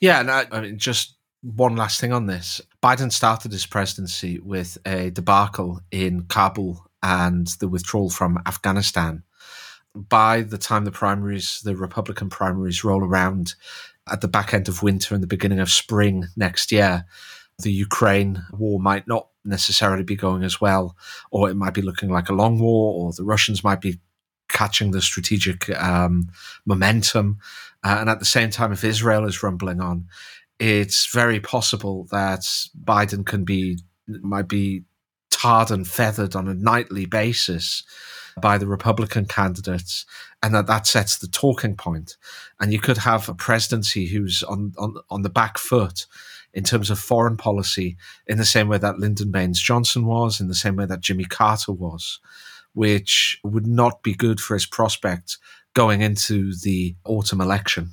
Yeah, 0.00 0.20
and 0.20 0.30
I, 0.30 0.46
I 0.50 0.60
mean, 0.60 0.78
just 0.78 1.16
one 1.42 1.76
last 1.76 2.00
thing 2.00 2.12
on 2.12 2.26
this: 2.26 2.60
Biden 2.82 3.12
started 3.12 3.52
his 3.52 3.66
presidency 3.66 4.38
with 4.38 4.78
a 4.86 5.10
debacle 5.10 5.80
in 5.90 6.22
Kabul 6.22 6.84
and 7.02 7.46
the 7.60 7.68
withdrawal 7.68 8.10
from 8.10 8.38
Afghanistan. 8.46 9.24
By 9.94 10.42
the 10.42 10.58
time 10.58 10.84
the 10.84 10.90
primaries, 10.90 11.60
the 11.64 11.76
Republican 11.76 12.30
primaries, 12.30 12.84
roll 12.84 13.04
around 13.04 13.54
at 14.10 14.20
the 14.20 14.28
back 14.28 14.54
end 14.54 14.68
of 14.68 14.82
winter 14.82 15.14
and 15.14 15.22
the 15.22 15.28
beginning 15.28 15.60
of 15.60 15.70
spring 15.70 16.26
next 16.36 16.72
year, 16.72 17.04
the 17.58 17.72
Ukraine 17.72 18.42
war 18.52 18.80
might 18.80 19.06
not 19.06 19.28
necessarily 19.44 20.02
be 20.02 20.16
going 20.16 20.42
as 20.42 20.60
well, 20.60 20.96
or 21.30 21.50
it 21.50 21.54
might 21.54 21.74
be 21.74 21.82
looking 21.82 22.08
like 22.08 22.28
a 22.28 22.34
long 22.34 22.58
war, 22.58 22.94
or 22.94 23.12
the 23.12 23.24
Russians 23.24 23.62
might 23.62 23.80
be 23.80 24.00
catching 24.52 24.92
the 24.92 25.02
strategic 25.02 25.68
um, 25.80 26.30
momentum. 26.64 27.38
Uh, 27.82 27.96
and 28.00 28.08
at 28.08 28.20
the 28.20 28.24
same 28.24 28.50
time, 28.50 28.72
if 28.72 28.84
Israel 28.84 29.26
is 29.26 29.42
rumbling 29.42 29.80
on, 29.80 30.06
it's 30.58 31.12
very 31.12 31.40
possible 31.40 32.06
that 32.12 32.42
Biden 32.84 33.26
can 33.26 33.44
be 33.44 33.78
might 34.06 34.48
be 34.48 34.84
tarred 35.30 35.70
and 35.70 35.88
feathered 35.88 36.36
on 36.36 36.46
a 36.46 36.54
nightly 36.54 37.06
basis 37.06 37.82
by 38.40 38.58
the 38.58 38.66
Republican 38.66 39.26
candidates, 39.26 40.06
and 40.42 40.54
that 40.54 40.66
that 40.66 40.86
sets 40.86 41.18
the 41.18 41.26
talking 41.26 41.76
point. 41.76 42.16
And 42.60 42.72
you 42.72 42.78
could 42.78 42.98
have 42.98 43.28
a 43.28 43.34
presidency 43.34 44.06
who's 44.06 44.42
on 44.42 44.72
on 44.78 44.96
on 45.10 45.22
the 45.22 45.30
back 45.30 45.58
foot 45.58 46.06
in 46.54 46.64
terms 46.64 46.90
of 46.90 46.98
foreign 46.98 47.36
policy 47.36 47.96
in 48.26 48.38
the 48.38 48.44
same 48.44 48.68
way 48.68 48.78
that 48.78 48.98
Lyndon 48.98 49.30
Baines 49.30 49.60
Johnson 49.60 50.04
was, 50.04 50.40
in 50.40 50.48
the 50.48 50.54
same 50.54 50.76
way 50.76 50.86
that 50.86 51.00
Jimmy 51.00 51.24
Carter 51.24 51.72
was, 51.72 52.20
which 52.74 53.38
would 53.44 53.66
not 53.66 54.02
be 54.02 54.14
good 54.14 54.40
for 54.40 54.54
his 54.54 54.66
prospects 54.66 55.38
going 55.74 56.02
into 56.02 56.52
the 56.62 56.94
autumn 57.04 57.40
election. 57.40 57.90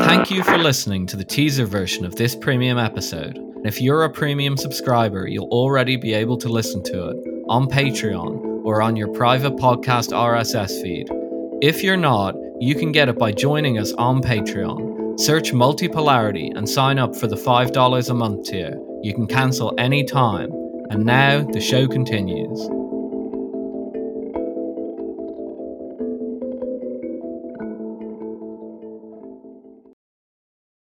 Thank 0.00 0.30
you 0.30 0.42
for 0.42 0.58
listening 0.58 1.06
to 1.08 1.16
the 1.16 1.24
teaser 1.24 1.66
version 1.66 2.04
of 2.04 2.16
this 2.16 2.34
premium 2.34 2.78
episode. 2.78 3.36
And 3.36 3.66
if 3.66 3.80
you're 3.80 4.04
a 4.04 4.10
premium 4.10 4.56
subscriber, 4.56 5.26
you'll 5.28 5.48
already 5.50 5.96
be 5.96 6.14
able 6.14 6.38
to 6.38 6.48
listen 6.48 6.82
to 6.84 7.10
it 7.10 7.16
on 7.48 7.66
Patreon 7.68 8.64
or 8.64 8.80
on 8.80 8.96
your 8.96 9.08
private 9.08 9.56
podcast 9.56 10.12
RSS 10.12 10.80
feed. 10.82 11.08
If 11.62 11.82
you're 11.82 11.96
not, 11.96 12.34
you 12.58 12.74
can 12.74 12.92
get 12.92 13.08
it 13.08 13.18
by 13.18 13.32
joining 13.32 13.78
us 13.78 13.92
on 13.92 14.22
Patreon. 14.22 15.20
Search 15.20 15.52
Multipolarity 15.52 16.56
and 16.56 16.68
sign 16.68 16.98
up 16.98 17.14
for 17.14 17.26
the 17.26 17.36
$5 17.36 18.10
a 18.10 18.14
month 18.14 18.46
tier. 18.48 18.74
You 19.02 19.14
can 19.14 19.26
cancel 19.26 19.74
any 19.78 20.04
time. 20.04 20.50
And 20.90 21.04
now 21.04 21.42
the 21.42 21.60
show 21.60 21.86
continues. 21.86 22.79